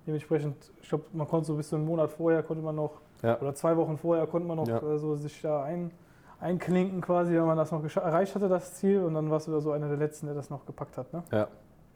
Dementsprechend, 0.08 0.56
ich 0.82 0.90
glaube, 0.90 1.06
man 1.14 1.28
konnte 1.28 1.48
so 1.48 1.56
bis 1.56 1.70
zu 1.70 1.76
einem 1.76 1.86
Monat 1.86 2.12
vorher, 2.12 2.42
konnte 2.44 2.64
man 2.64 2.76
noch, 2.76 3.02
Ja. 3.22 3.40
oder 3.40 3.54
zwei 3.56 3.76
Wochen 3.78 3.98
vorher, 3.98 4.28
konnte 4.28 4.48
man 4.48 4.58
noch 4.58 4.68
Ja. 4.68 4.78
äh, 4.78 4.98
so 4.98 5.16
sich 5.16 5.42
da 5.42 5.64
ein, 5.64 5.92
einklinken 6.40 7.02
quasi, 7.02 7.34
wenn 7.34 7.46
man 7.46 7.58
das 7.58 7.72
noch 7.72 7.84
erreicht 7.96 8.36
hatte, 8.36 8.48
das 8.50 8.76
Ziel. 8.76 9.02
Und 9.04 9.14
dann 9.14 9.30
warst 9.30 9.48
du 9.48 9.52
da 9.52 9.60
so 9.62 9.72
einer 9.72 9.88
der 9.90 9.98
Letzten, 9.98 10.26
der 10.28 10.36
das 10.36 10.50
noch 10.50 10.66
gepackt 10.66 10.98
hat. 10.98 11.12
Ne? 11.14 11.24
Ja. 11.32 11.48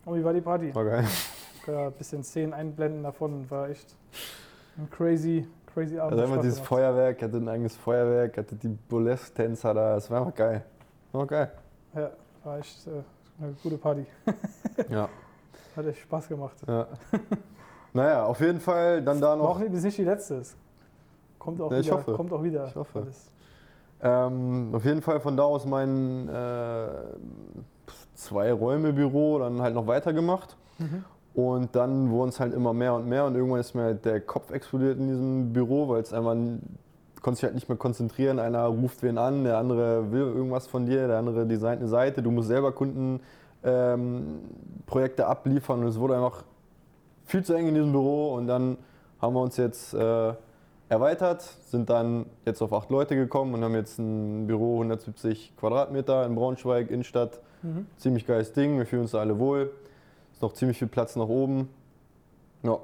Und 0.05 0.17
wie 0.19 0.23
war 0.23 0.33
die 0.33 0.41
Party? 0.41 0.73
War 0.75 0.86
geil. 0.86 1.05
Ja, 1.65 1.88
ein 1.88 1.91
bisschen 1.93 2.23
Szenen 2.23 2.53
einblenden 2.53 3.03
davon, 3.03 3.49
war 3.51 3.67
echt 3.69 3.93
ein 4.77 4.89
crazy, 4.89 5.45
crazy 5.73 5.99
Abend. 5.99 6.19
Also 6.19 6.27
Spaß 6.34 6.41
dieses 6.41 6.56
gemacht. 6.58 6.69
Feuerwerk, 6.69 7.21
hatte 7.21 7.38
ein 7.38 7.47
eigenes 7.49 7.75
Feuerwerk, 7.75 8.38
hatte 8.38 8.56
die 8.56 8.69
Burlesque-Tänzer 8.89 9.73
da, 9.73 9.95
das 9.95 10.10
war 10.10 10.19
einfach 10.21 10.36
geil. 10.36 10.63
War 11.12 11.25
geil. 11.27 11.51
Ja, 11.95 12.10
war 12.43 12.58
echt 12.60 12.88
äh, 12.88 13.43
eine 13.43 13.53
gute 13.63 13.77
Party. 13.77 14.06
Ja. 14.89 15.10
Hat 15.75 15.86
echt 15.86 15.99
Spaß 16.01 16.27
gemacht. 16.27 16.56
ja. 16.67 16.88
naja, 17.93 18.25
auf 18.25 18.39
jeden 18.39 18.60
Fall 18.60 19.01
dann 19.01 19.19
da 19.21 19.34
auch 19.34 19.38
noch. 19.38 19.60
nicht, 19.60 19.71
bis 19.71 19.84
nicht 19.84 19.97
die 19.97 20.03
letzte 20.03 20.36
ist. 20.36 20.56
kommt 21.39 21.62
auch 21.62 21.71
Ja, 21.71 21.80
ich 21.80 21.86
wieder. 21.88 21.97
hoffe. 21.97 22.13
Kommt 22.13 22.34
auch 22.34 22.43
wieder. 22.43 22.65
Ich 22.67 22.75
hoffe. 22.75 22.99
Alles. 23.01 23.32
Ähm, 24.01 24.69
auf 24.73 24.86
jeden 24.86 25.01
Fall 25.01 25.19
von 25.19 25.36
da 25.38 25.43
aus 25.43 25.65
mein 25.65 26.30
äh, 26.30 26.88
zwei 28.15 28.51
Räume 28.51 28.93
Büro 28.93 29.39
dann 29.39 29.62
halt 29.62 29.73
noch 29.75 29.88
weitergemacht. 29.88 30.56
Mhm. 30.77 31.03
Und 31.38 31.76
dann 31.76 32.10
wurden 32.10 32.30
es 32.30 32.39
halt 32.39 32.52
immer 32.56 32.73
mehr 32.73 32.95
und 32.95 33.08
mehr 33.08 33.23
und 33.26 33.36
irgendwann 33.36 33.60
ist 33.60 33.76
mir 33.76 33.84
halt 33.84 34.06
der 34.06 34.19
Kopf 34.21 34.50
explodiert 34.52 34.97
in 34.97 35.08
diesem 35.08 35.54
Büro, 35.54 35.88
weil 35.88 36.02
es 36.02 36.12
einfach 36.12 36.32
n- 36.32 36.63
konnte 37.21 37.36
sich 37.36 37.43
halt 37.43 37.54
nicht 37.54 37.69
mehr 37.69 37.78
konzentrieren. 37.78 38.39
Einer 38.39 38.65
ruft 38.65 39.04
wen 39.04 39.19
an, 39.19 39.43
der 39.43 39.60
andere 39.60 40.12
will 40.12 40.21
irgendwas 40.21 40.65
von 40.65 40.88
dir, 40.88 41.08
der 41.08 41.19
andere 41.19 41.45
designt 41.45 41.80
eine 41.82 41.89
Seite, 41.89 42.23
du 42.23 42.32
musst 42.32 42.47
selber 42.47 42.71
Kundenprojekte 42.71 43.21
ähm, 43.63 44.39
Projekte 44.88 45.28
abliefern 45.28 45.82
und 45.82 45.88
es 45.89 46.00
wurde 46.00 46.15
einfach 46.15 46.43
viel 47.26 47.43
zu 47.43 47.54
eng 47.54 47.67
in 47.67 47.76
diesem 47.76 47.91
Büro 47.91 48.34
und 48.34 48.47
dann 48.47 48.78
haben 49.21 49.36
wir 49.36 49.41
uns 49.41 49.58
jetzt 49.58 49.93
äh, 49.93 50.34
erweitert, 50.89 51.43
sind 51.67 51.91
dann 51.91 52.26
jetzt 52.45 52.63
auf 52.63 52.73
acht 52.73 52.89
Leute 52.89 53.15
gekommen 53.15 53.54
und 53.54 53.63
haben 53.63 53.76
jetzt 53.76 54.00
ein 54.00 54.47
Büro 54.47 54.73
170 54.78 55.56
Quadratmeter 55.56 56.26
in 56.26 56.34
Braunschweig, 56.34 56.89
Innenstadt. 56.89 57.41
Mhm. 57.62 57.86
Ziemlich 57.97 58.26
geiles 58.26 58.54
Ding, 58.54 58.80
wir 58.80 58.88
fühlen 58.88 59.04
uns 59.04 59.12
da 59.12 59.19
alle 59.19 59.38
wohl. 59.38 59.69
Ist 60.38 60.43
noch 60.43 60.54
ziemlich 60.54 60.78
viel 60.78 60.88
Platz 60.88 61.15
nach 61.15 61.28
oben. 61.30 61.67
Ja, 62.62 62.78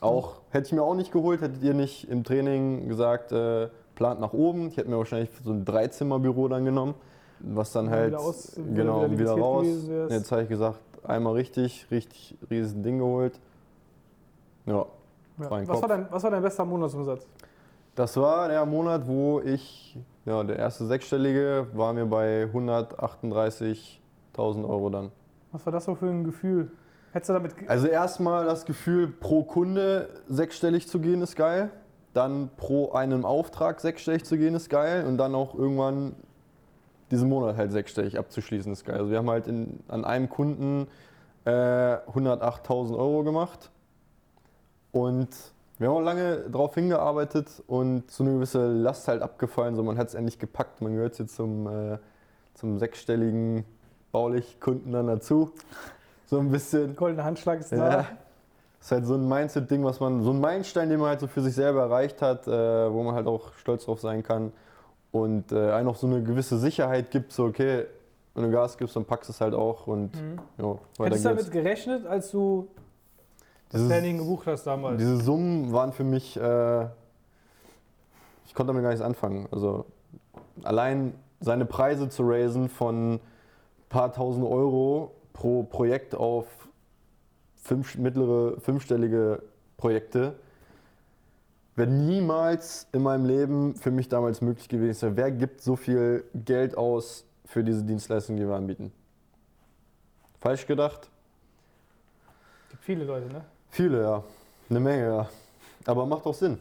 auch 0.00 0.34
hätte 0.50 0.68
ich 0.68 0.72
mir 0.72 0.84
auch 0.84 0.94
nicht 0.94 1.10
geholt, 1.10 1.40
hättet 1.40 1.60
ihr 1.64 1.74
nicht 1.74 2.08
im 2.08 2.22
Training 2.22 2.86
gesagt, 2.86 3.32
äh, 3.32 3.68
plant 3.96 4.20
nach 4.20 4.32
oben. 4.32 4.68
Ich 4.68 4.76
hätte 4.76 4.88
mir 4.88 4.96
wahrscheinlich 4.96 5.28
so 5.42 5.50
ein 5.50 5.64
Dreizimmerbüro 5.64 6.46
dann 6.46 6.64
genommen, 6.64 6.94
was 7.40 7.72
dann 7.72 7.90
halt 7.90 8.12
wieder 8.12 8.20
aus- 8.20 8.52
genau 8.54 9.02
wieder 9.10 9.18
wieder 9.18 9.32
raus. 9.32 9.66
Jetzt 10.08 10.30
habe 10.30 10.44
ich 10.44 10.48
gesagt, 10.48 10.78
einmal 11.02 11.32
richtig, 11.32 11.84
richtig 11.90 12.38
riesen 12.48 12.84
Ding 12.84 12.98
geholt. 12.98 13.40
Ja, 14.66 14.74
Ja. 14.74 14.86
Was, 15.50 15.66
Kopf. 15.66 15.82
war 15.82 15.88
dein, 15.88 16.06
was 16.12 16.22
war 16.22 16.30
dein 16.30 16.42
bester 16.42 16.64
Monatsumsatz? 16.64 17.26
das 17.96 18.16
war 18.16 18.46
der 18.46 18.64
Monat, 18.66 19.04
wo 19.08 19.40
ich, 19.40 19.98
ja, 20.26 20.44
der 20.44 20.60
erste 20.60 20.86
sechsstellige 20.86 21.66
war 21.74 21.92
mir 21.92 22.06
bei 22.06 22.44
138.000 22.52 24.64
Euro 24.64 24.90
dann. 24.90 25.10
Was 25.50 25.66
war 25.66 25.72
das 25.72 25.86
so 25.86 25.96
für 25.96 26.06
ein 26.06 26.22
Gefühl? 26.22 26.70
Hättest 27.12 27.30
du 27.30 27.32
damit. 27.34 27.52
Also 27.66 27.88
erstmal 27.88 28.44
das 28.44 28.64
Gefühl, 28.64 29.08
pro 29.08 29.42
Kunde 29.42 30.08
sechsstellig 30.28 30.88
zu 30.88 31.00
gehen 31.00 31.22
ist 31.22 31.36
geil. 31.36 31.70
Dann 32.14 32.50
pro 32.56 32.92
einem 32.92 33.24
Auftrag 33.24 33.80
sechsstellig 33.80 34.24
zu 34.24 34.36
gehen 34.36 34.54
ist 34.54 34.70
geil. 34.70 35.04
Und 35.06 35.18
dann 35.18 35.34
auch 35.34 35.54
irgendwann 35.54 36.14
diesen 37.10 37.28
Monat 37.28 37.56
halt 37.56 37.72
sechsstellig 37.72 38.18
abzuschließen 38.18 38.72
ist 38.72 38.84
geil. 38.84 38.98
Also 38.98 39.10
wir 39.10 39.18
haben 39.18 39.30
halt 39.30 39.48
in, 39.48 39.80
an 39.88 40.04
einem 40.04 40.28
Kunden 40.28 40.86
äh, 41.44 41.50
108.000 41.50 42.96
Euro 42.96 43.24
gemacht. 43.24 43.70
Und 44.92 45.28
wir 45.78 45.88
haben 45.88 45.96
auch 45.96 46.02
lange 46.02 46.44
darauf 46.50 46.74
hingearbeitet 46.74 47.62
und 47.66 48.10
so 48.10 48.22
eine 48.22 48.34
gewisse 48.34 48.70
Last 48.70 49.08
halt 49.08 49.22
abgefallen. 49.22 49.74
So 49.74 49.82
man 49.82 49.98
hat 49.98 50.08
es 50.08 50.14
endlich 50.14 50.38
gepackt. 50.38 50.80
Man 50.80 50.94
gehört 50.94 51.18
jetzt 51.18 51.34
zum, 51.34 51.66
äh, 51.66 51.98
zum 52.54 52.78
sechsstelligen 52.78 53.64
Baulich-Kunden 54.12 54.92
dann 54.92 55.06
dazu. 55.06 55.52
So 56.30 56.38
ein 56.38 56.48
bisschen. 56.50 56.94
Goldener 56.94 57.24
Handschlag 57.24 57.58
ist 57.58 57.72
da. 57.72 57.76
Ja. 57.76 57.96
Das 58.78 58.86
ist 58.86 58.92
halt 58.92 59.04
so 59.06 59.14
ein 59.14 59.28
Mindset-Ding, 59.28 59.84
was 59.84 59.98
man, 59.98 60.22
so 60.22 60.30
ein 60.30 60.40
Meilenstein, 60.40 60.88
den 60.88 61.00
man 61.00 61.08
halt 61.10 61.18
so 61.20 61.26
für 61.26 61.40
sich 61.42 61.54
selber 61.56 61.80
erreicht 61.82 62.22
hat, 62.22 62.46
äh, 62.46 62.50
wo 62.92 63.02
man 63.02 63.14
halt 63.16 63.26
auch 63.26 63.52
stolz 63.54 63.84
drauf 63.84 64.00
sein 64.00 64.22
kann 64.22 64.52
und 65.10 65.50
äh, 65.52 65.72
einem 65.72 65.88
auch 65.88 65.96
so 65.96 66.06
eine 66.06 66.22
gewisse 66.22 66.56
Sicherheit 66.56 67.10
gibt, 67.10 67.32
so 67.32 67.46
okay, 67.46 67.86
wenn 68.34 68.44
du 68.44 68.50
Gas 68.52 68.78
gibst, 68.78 68.94
dann 68.94 69.04
packst 69.04 69.28
du 69.28 69.32
es 69.32 69.40
halt 69.40 69.54
auch 69.54 69.88
und 69.88 70.14
Mhm. 70.14 70.38
ja, 70.56 71.04
Hättest 71.04 71.24
du 71.24 71.28
damit 71.30 71.50
gerechnet, 71.50 72.06
als 72.06 72.30
du 72.30 72.68
das 73.70 73.80
Dieses- 73.82 73.88
Training 73.92 74.18
gebucht 74.18 74.46
hast 74.46 74.64
damals? 74.68 74.98
Diese 74.98 75.16
Summen 75.16 75.72
waren 75.72 75.92
für 75.92 76.04
mich, 76.04 76.36
äh, 76.40 76.82
ich 78.46 78.54
konnte 78.54 78.68
damit 78.68 78.82
gar 78.84 78.90
nichts 78.90 79.04
anfangen. 79.04 79.48
Also 79.50 79.84
allein 80.62 81.12
seine 81.40 81.64
Preise 81.66 82.08
zu 82.08 82.22
raisen 82.26 82.68
von 82.68 83.14
ein 83.14 83.20
paar 83.88 84.12
tausend 84.12 84.46
Euro 84.46 85.10
pro 85.40 85.62
Projekt 85.62 86.14
auf 86.14 86.46
fünf, 87.56 87.96
mittlere, 87.96 88.60
fünfstellige 88.60 89.42
Projekte, 89.78 90.34
wäre 91.76 91.88
niemals 91.88 92.86
in 92.92 93.02
meinem 93.02 93.24
Leben 93.24 93.74
für 93.74 93.90
mich 93.90 94.10
damals 94.10 94.42
möglich 94.42 94.68
gewesen. 94.68 95.16
Wer 95.16 95.30
gibt 95.30 95.62
so 95.62 95.76
viel 95.76 96.24
Geld 96.34 96.76
aus 96.76 97.24
für 97.46 97.64
diese 97.64 97.82
Dienstleistung, 97.82 98.36
die 98.36 98.46
wir 98.46 98.54
anbieten? 98.54 98.92
Falsch 100.40 100.66
gedacht? 100.66 101.08
gibt 102.68 102.84
viele 102.84 103.04
Leute, 103.04 103.32
ne? 103.32 103.42
Viele, 103.70 104.02
ja. 104.02 104.22
Eine 104.68 104.80
Menge, 104.80 105.06
ja. 105.06 105.28
Aber 105.86 106.04
macht 106.04 106.26
auch 106.26 106.34
Sinn. 106.34 106.58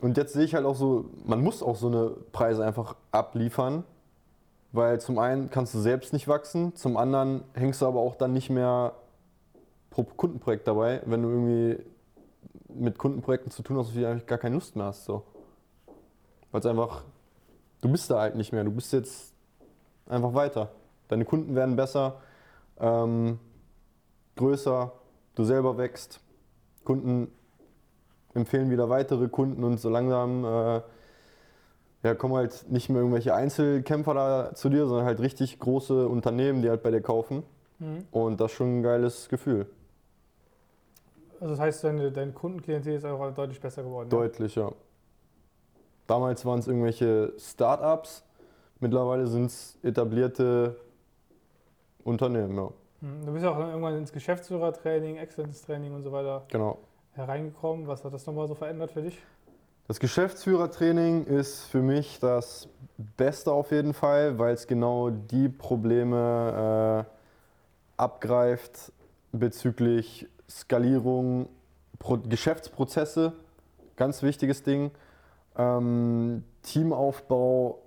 Und 0.00 0.18
jetzt 0.18 0.34
sehe 0.34 0.44
ich 0.44 0.54
halt 0.54 0.66
auch 0.66 0.76
so, 0.76 1.06
man 1.24 1.42
muss 1.42 1.62
auch 1.62 1.76
so 1.76 1.86
eine 1.86 2.10
Preise 2.32 2.62
einfach 2.62 2.94
abliefern, 3.10 3.84
weil 4.72 5.00
zum 5.00 5.18
einen 5.18 5.50
kannst 5.50 5.74
du 5.74 5.78
selbst 5.78 6.12
nicht 6.12 6.28
wachsen, 6.28 6.74
zum 6.76 6.96
anderen 6.96 7.44
hängst 7.54 7.80
du 7.80 7.86
aber 7.86 8.00
auch 8.00 8.16
dann 8.16 8.32
nicht 8.32 8.50
mehr 8.50 8.94
pro 9.90 10.04
Kundenprojekt 10.04 10.68
dabei, 10.68 11.02
wenn 11.06 11.22
du 11.22 11.28
irgendwie 11.28 11.84
mit 12.68 12.98
Kundenprojekten 12.98 13.50
zu 13.50 13.62
tun 13.62 13.78
hast, 13.78 13.88
auf 13.88 13.92
die 13.92 14.00
du 14.00 14.08
eigentlich 14.08 14.26
gar 14.26 14.38
keine 14.38 14.54
Lust 14.54 14.76
mehr 14.76 14.86
hast. 14.86 15.04
So. 15.04 15.24
Weil 16.50 16.60
es 16.60 16.66
einfach, 16.66 17.04
du 17.80 17.90
bist 17.90 18.10
da 18.10 18.20
halt 18.20 18.36
nicht 18.36 18.52
mehr, 18.52 18.64
du 18.64 18.70
bist 18.70 18.92
jetzt 18.92 19.34
einfach 20.06 20.34
weiter. 20.34 20.70
Deine 21.08 21.24
Kunden 21.24 21.54
werden 21.54 21.76
besser, 21.76 22.20
ähm, 22.78 23.38
größer, 24.36 24.92
du 25.34 25.44
selber 25.44 25.78
wächst, 25.78 26.20
Kunden 26.84 27.32
empfehlen 28.34 28.70
wieder 28.70 28.88
weitere 28.88 29.28
Kunden 29.28 29.64
und 29.64 29.80
so 29.80 29.88
langsam 29.88 30.44
äh, 30.44 30.80
ja, 32.02 32.14
kommen 32.14 32.34
halt 32.34 32.66
nicht 32.70 32.88
mehr 32.88 32.98
irgendwelche 32.98 33.34
Einzelkämpfer 33.34 34.14
da 34.14 34.54
zu 34.54 34.68
dir, 34.68 34.86
sondern 34.86 35.06
halt 35.06 35.20
richtig 35.20 35.58
große 35.58 36.06
Unternehmen, 36.08 36.62
die 36.62 36.70
halt 36.70 36.82
bei 36.82 36.90
dir 36.90 37.00
kaufen. 37.00 37.42
Mhm. 37.78 38.04
Und 38.10 38.40
das 38.40 38.52
ist 38.52 38.56
schon 38.56 38.78
ein 38.78 38.82
geiles 38.82 39.28
Gefühl. 39.28 39.66
Also 41.40 41.54
das 41.54 41.60
heißt, 41.60 41.84
deine, 41.84 42.10
dein 42.10 42.34
Kundenklientel 42.34 42.94
ist 42.94 43.04
auch 43.04 43.30
deutlich 43.32 43.60
besser 43.60 43.82
geworden. 43.82 44.10
Deutlich, 44.10 44.54
ja. 44.56 44.72
Damals 46.06 46.44
waren 46.44 46.58
es 46.58 46.66
irgendwelche 46.66 47.32
Start-ups, 47.38 48.24
mittlerweile 48.80 49.26
sind 49.26 49.46
es 49.46 49.78
etablierte 49.82 50.76
Unternehmen, 52.02 52.56
ja. 52.56 52.70
Mhm. 53.00 53.26
Du 53.26 53.32
bist 53.32 53.44
ja 53.44 53.50
auch 53.52 53.58
dann 53.58 53.68
irgendwann 53.68 53.96
ins 53.98 54.12
Geschäftsführertraining, 54.12 55.16
Exzellenz-Training 55.16 55.94
und 55.94 56.02
so 56.02 56.10
weiter 56.10 56.44
Genau. 56.48 56.78
hereingekommen. 57.12 57.86
Was 57.86 58.04
hat 58.04 58.12
das 58.12 58.26
nochmal 58.26 58.48
so 58.48 58.54
verändert 58.54 58.90
für 58.92 59.02
dich? 59.02 59.20
Das 59.88 60.00
Geschäftsführertraining 60.00 61.24
ist 61.24 61.64
für 61.64 61.80
mich 61.80 62.18
das 62.20 62.68
Beste 63.16 63.50
auf 63.50 63.70
jeden 63.70 63.94
Fall, 63.94 64.38
weil 64.38 64.52
es 64.52 64.66
genau 64.66 65.08
die 65.08 65.48
Probleme 65.48 67.06
äh, 67.06 67.10
abgreift 67.96 68.92
bezüglich 69.32 70.28
Skalierung, 70.46 71.48
Pro 71.98 72.18
Geschäftsprozesse, 72.18 73.32
ganz 73.96 74.22
wichtiges 74.22 74.62
Ding, 74.62 74.90
ähm, 75.56 76.44
Teamaufbau. 76.60 77.78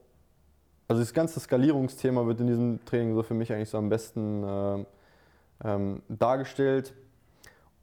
Also 0.88 1.04
das 1.04 1.14
ganze 1.14 1.40
Skalierungsthema 1.40 2.26
wird 2.26 2.40
in 2.40 2.48
diesem 2.48 2.84
Training 2.84 3.14
so 3.14 3.22
für 3.22 3.36
mich 3.36 3.54
eigentlich 3.54 3.70
so 3.70 3.78
am 3.78 3.90
besten 3.90 4.44
ähm, 4.44 4.86
ähm, 5.64 6.02
dargestellt. 6.10 6.96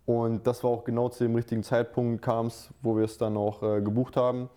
Und 0.09 0.47
das 0.47 0.65
war 0.65 0.71
auch 0.71 0.85
genau 0.85 1.11
zu 1.11 1.25
dem 1.25 1.35
richtigen 1.35 1.63
Zeitpunkt 1.63 2.23
kam 2.23 2.47
es, 2.47 2.71
wo 2.81 2.97
wir 2.97 3.05
es 3.05 3.19
dann 3.19 3.37
auch 3.37 3.63
äh, 3.63 3.83
gebucht 3.83 4.17
haben. 4.17 4.49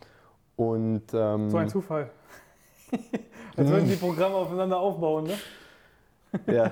Und 0.56 1.04
ähm, 1.14 1.50
So 1.50 1.58
ein 1.58 1.68
Zufall. 1.68 2.10
Als 3.58 3.68
würden 3.68 3.90
die 3.90 3.98
Programme 3.98 4.36
aufeinander 4.36 4.80
aufbauen, 4.80 5.26
ne? 5.26 5.34
ja. 6.48 6.72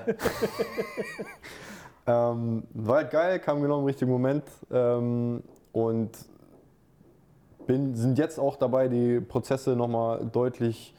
ähm, 2.06 2.62
war 2.72 2.96
halt 2.96 3.10
geil, 3.10 3.38
kam 3.40 3.60
genau 3.60 3.80
im 3.80 3.84
richtigen 3.84 4.10
Moment. 4.10 4.44
Ähm, 4.70 5.42
und 5.72 6.12
bin, 7.66 7.94
sind 7.94 8.16
jetzt 8.16 8.40
auch 8.40 8.56
dabei, 8.56 8.88
die 8.88 9.20
Prozesse 9.20 9.76
nochmal 9.76 10.24
deutlich 10.24 10.94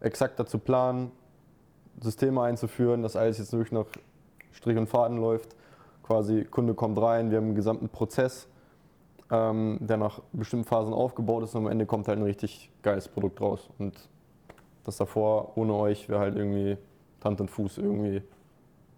exakter 0.00 0.46
zu 0.46 0.58
planen, 0.58 1.12
Systeme 2.00 2.40
einzuführen, 2.40 3.02
dass 3.02 3.16
alles 3.16 3.36
jetzt 3.36 3.52
wirklich 3.52 3.72
nach 3.72 3.84
Strich 4.52 4.78
und 4.78 4.86
Faden 4.86 5.18
läuft. 5.18 5.57
Quasi 6.08 6.46
Kunde 6.50 6.72
kommt 6.72 6.98
rein, 6.98 7.30
wir 7.30 7.36
haben 7.36 7.48
einen 7.48 7.54
gesamten 7.54 7.90
Prozess, 7.90 8.48
ähm, 9.30 9.76
der 9.78 9.98
nach 9.98 10.22
bestimmten 10.32 10.64
Phasen 10.64 10.94
aufgebaut 10.94 11.44
ist 11.44 11.54
und 11.54 11.66
am 11.66 11.70
Ende 11.70 11.84
kommt 11.84 12.08
halt 12.08 12.18
ein 12.18 12.24
richtig 12.24 12.70
geiles 12.82 13.08
Produkt 13.08 13.42
raus. 13.42 13.68
Und 13.78 14.08
das 14.84 14.96
davor 14.96 15.52
ohne 15.58 15.74
euch 15.74 16.08
wäre 16.08 16.20
halt 16.20 16.34
irgendwie 16.34 16.78
Hand 17.22 17.42
und 17.42 17.50
Fuß 17.50 17.76
irgendwie 17.76 18.22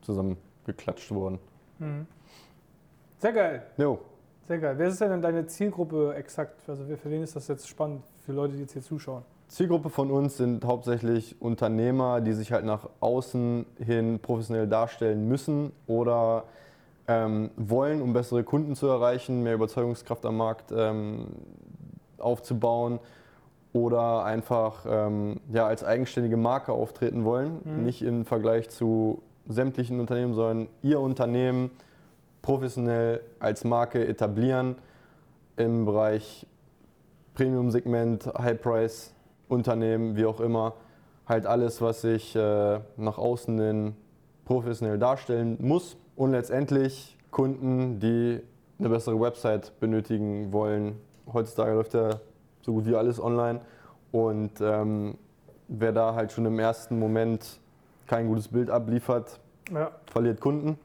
zusammengeklatscht 0.03 1.11
worden. 1.11 1.41
Mhm. 1.81 2.07
Sehr 3.19 3.33
geil, 3.33 3.67
Jo, 3.77 3.99
sehr 4.47 4.59
geil. 4.61 4.75
Wer 4.79 4.87
ist 4.87 5.01
denn 5.01 5.21
deine 5.21 5.47
Zielgruppe 5.49 6.15
exakt? 6.15 6.61
Also 6.69 6.85
für 6.85 7.11
wen 7.11 7.25
ist 7.25 7.35
das 7.35 7.49
jetzt 7.49 7.69
spannend, 7.69 8.05
für 8.25 8.31
Leute, 8.31 8.55
die 8.55 8.61
jetzt 8.61 8.75
hier 8.75 8.83
zuschauen? 8.83 9.25
Zielgruppe 9.49 9.91
von 9.91 10.13
uns 10.13 10.37
sind 10.37 10.65
hauptsächlich 10.65 11.43
Unternehmer, 11.43 12.21
die 12.21 12.35
sich 12.35 12.53
halt 12.53 12.65
nach 12.65 12.89
außen 13.01 13.67
hin 13.85 14.21
professionell 14.23 14.69
darstellen 14.69 15.27
müssen 15.27 15.73
oder 15.89 16.45
ähm, 17.11 17.51
wollen, 17.57 18.01
um 18.01 18.13
bessere 18.13 18.45
Kunden 18.45 18.77
zu 18.77 18.87
erreichen, 18.87 19.43
mehr 19.43 19.55
Überzeugungskraft 19.55 20.25
am 20.25 20.37
Markt 20.37 20.73
ähm, 20.73 21.27
aufzubauen 22.19 23.01
oder 23.73 24.25
einfach 24.25 24.87
ähm, 24.89 25.41
ja, 25.53 25.67
als 25.67 25.83
eigenständige 25.83 26.37
Marke 26.37 26.71
auftreten 26.71 27.25
wollen, 27.25 27.63
mhm. 27.65 27.85
nicht 27.85 28.03
im 28.03 28.25
Vergleich 28.25 28.71
zu 28.71 29.23
sämtlichen 29.49 29.99
Unternehmen, 29.99 30.35
sondern 30.35 30.69
ihr 30.83 31.01
Unternehmen 31.01 31.73
professionell 32.43 33.23
als 33.41 33.65
Marke 33.65 34.07
etablieren 34.07 34.77
im 35.57 35.87
Bereich 35.87 36.47
Premium-Segment, 37.35 38.27
High-Price-Unternehmen, 38.39 40.15
wie 40.15 40.27
auch 40.27 40.39
immer. 40.39 40.75
Halt 41.27 41.47
alles, 41.47 41.83
was 41.83 42.03
sich 42.03 42.37
äh, 42.37 42.79
nach 42.97 43.19
außen 43.19 43.59
hin 43.59 43.97
professionell 44.45 44.99
darstellen 44.99 45.57
muss 45.61 45.97
und 46.21 46.33
letztendlich 46.33 47.17
Kunden, 47.31 47.99
die 47.99 48.43
eine 48.79 48.89
bessere 48.91 49.19
Website 49.19 49.73
benötigen 49.81 50.53
wollen. 50.53 51.01
Heutzutage 51.33 51.73
läuft 51.73 51.95
ja 51.95 52.11
so 52.61 52.75
gut 52.75 52.85
wie 52.85 52.95
alles 52.95 53.19
online 53.19 53.63
und 54.13 54.51
ähm, 54.61 55.17
wer 55.69 55.93
da 55.93 56.15
halt 56.15 56.31
schon 56.31 56.45
im 56.45 56.59
ersten 56.59 56.99
Moment 56.99 57.59
kein 58.07 58.29
gutes 58.29 58.49
Bild 58.49 58.69
abliefert, 58.69 59.41
ja. 59.73 59.93
verliert 60.13 60.43
Kunden. 60.43 60.79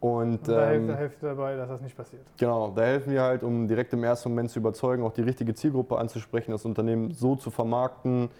Und, 0.00 0.48
da, 0.48 0.72
ähm, 0.72 0.86
hilft, 0.86 1.00
hilft 1.00 1.22
dabei, 1.22 1.54
dass 1.56 1.68
das 1.68 1.82
nicht 1.82 1.94
passiert. 1.94 2.22
Genau, 2.38 2.72
da 2.74 2.80
helfen 2.80 3.12
wir 3.12 3.24
halt, 3.24 3.42
um 3.42 3.68
direkt 3.68 3.92
im 3.92 4.04
ersten 4.04 4.30
Moment 4.30 4.50
zu 4.50 4.58
überzeugen, 4.58 5.02
auch 5.02 5.12
die 5.12 5.22
richtige 5.22 5.52
Zielgruppe 5.52 5.98
anzusprechen, 5.98 6.52
das 6.52 6.64
Unternehmen 6.64 7.12
so 7.12 7.36
zu 7.36 7.50
vermarkten, 7.50 8.30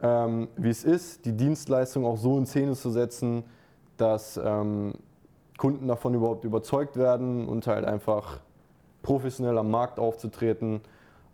ähm, 0.00 0.46
wie 0.56 0.70
es 0.70 0.84
ist, 0.84 1.24
die 1.24 1.32
Dienstleistung 1.32 2.06
auch 2.06 2.18
so 2.18 2.38
in 2.38 2.46
Szene 2.46 2.74
zu 2.74 2.90
setzen, 2.90 3.42
dass 3.96 4.40
ähm, 4.40 4.92
Kunden 5.58 5.88
davon 5.88 6.14
überhaupt 6.14 6.44
überzeugt 6.44 6.96
werden 6.96 7.48
und 7.48 7.66
halt 7.66 7.84
einfach 7.84 8.40
professionell 9.02 9.56
am 9.58 9.70
Markt 9.70 9.98
aufzutreten, 9.98 10.80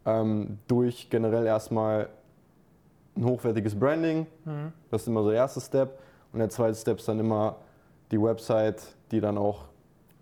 ähm, 0.04 0.58
durch 0.68 1.10
generell 1.10 1.46
erstmal 1.46 2.08
ein 3.16 3.24
hochwertiges 3.24 3.78
Branding. 3.78 4.26
Mhm. 4.44 4.72
Das 4.90 5.02
ist 5.02 5.08
immer 5.08 5.22
so 5.22 5.30
der 5.30 5.38
erste 5.38 5.60
Step. 5.60 5.98
Und 6.32 6.38
der 6.38 6.50
zweite 6.50 6.74
Step 6.74 6.98
ist 6.98 7.08
dann 7.08 7.18
immer 7.18 7.56
die 8.10 8.20
Website, 8.20 8.82
die 9.10 9.20
dann 9.20 9.38
auch 9.38 9.64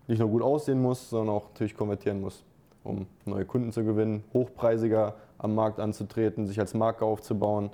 nicht 0.07 0.19
nur 0.19 0.29
gut 0.29 0.41
aussehen 0.41 0.81
muss, 0.81 1.09
sondern 1.09 1.35
auch 1.35 1.49
natürlich 1.49 1.75
konvertieren 1.75 2.21
muss, 2.21 2.43
um 2.83 3.07
neue 3.25 3.45
Kunden 3.45 3.71
zu 3.71 3.83
gewinnen, 3.83 4.23
hochpreisiger 4.33 5.15
am 5.37 5.55
Markt 5.55 5.79
anzutreten, 5.79 6.47
sich 6.47 6.59
als 6.59 6.73
Marke 6.73 7.05
aufzubauen. 7.05 7.69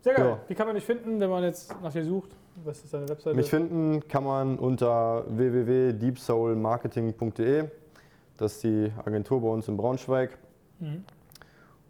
Sehr 0.00 0.14
geil. 0.14 0.26
Ja. 0.26 0.38
Wie 0.46 0.54
kann 0.54 0.66
man 0.66 0.76
dich 0.76 0.84
finden, 0.84 1.20
wenn 1.20 1.30
man 1.30 1.42
jetzt 1.42 1.74
nach 1.82 1.92
dir 1.92 2.04
sucht? 2.04 2.30
Was 2.64 2.84
ist 2.84 2.94
deine 2.94 3.08
Webseite? 3.08 3.36
Mich 3.36 3.50
finden 3.50 4.06
kann 4.08 4.24
man 4.24 4.58
unter 4.58 5.24
www.deepsoulmarketing.de. 5.28 7.68
Das 8.36 8.54
ist 8.54 8.64
die 8.64 8.92
Agentur 9.04 9.40
bei 9.40 9.48
uns 9.48 9.68
in 9.68 9.76
Braunschweig. 9.76 10.36
Mhm. 10.78 11.04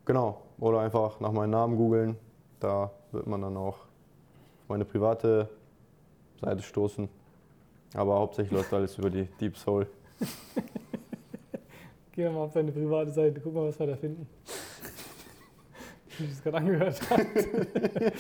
Genau. 0.05 0.43
Oder 0.59 0.81
einfach 0.81 1.21
nach 1.21 1.33
meinem 1.33 1.51
Namen 1.51 1.77
googeln. 1.77 2.17
Da 2.61 2.91
wird 3.13 3.27
man 3.27 3.43
dann 3.43 3.57
auch 3.57 3.79
meine 4.69 4.85
private 4.85 5.49
Seite 6.41 6.63
stoßen. 6.63 7.09
Aber 7.95 8.19
hauptsächlich 8.19 8.53
läuft 8.53 8.73
alles 8.73 8.97
über 8.99 9.11
die 9.11 9.25
Deep 9.41 9.57
Soul. 9.57 9.87
Gehen 12.13 12.25
wir 12.25 12.33
mal 12.33 12.41
auf 12.41 12.53
deine 12.53 12.73
private 12.73 13.13
Seite, 13.13 13.41
guck 13.41 13.55
mal, 13.55 13.69
was 13.69 13.79
wir 13.79 13.87
da 13.87 13.97
finden. 13.97 14.29
Wie 16.19 16.25
ich 16.25 16.33
es 16.33 16.43
gerade 16.43 16.57
angehört 16.57 17.11
habe. 17.11 17.27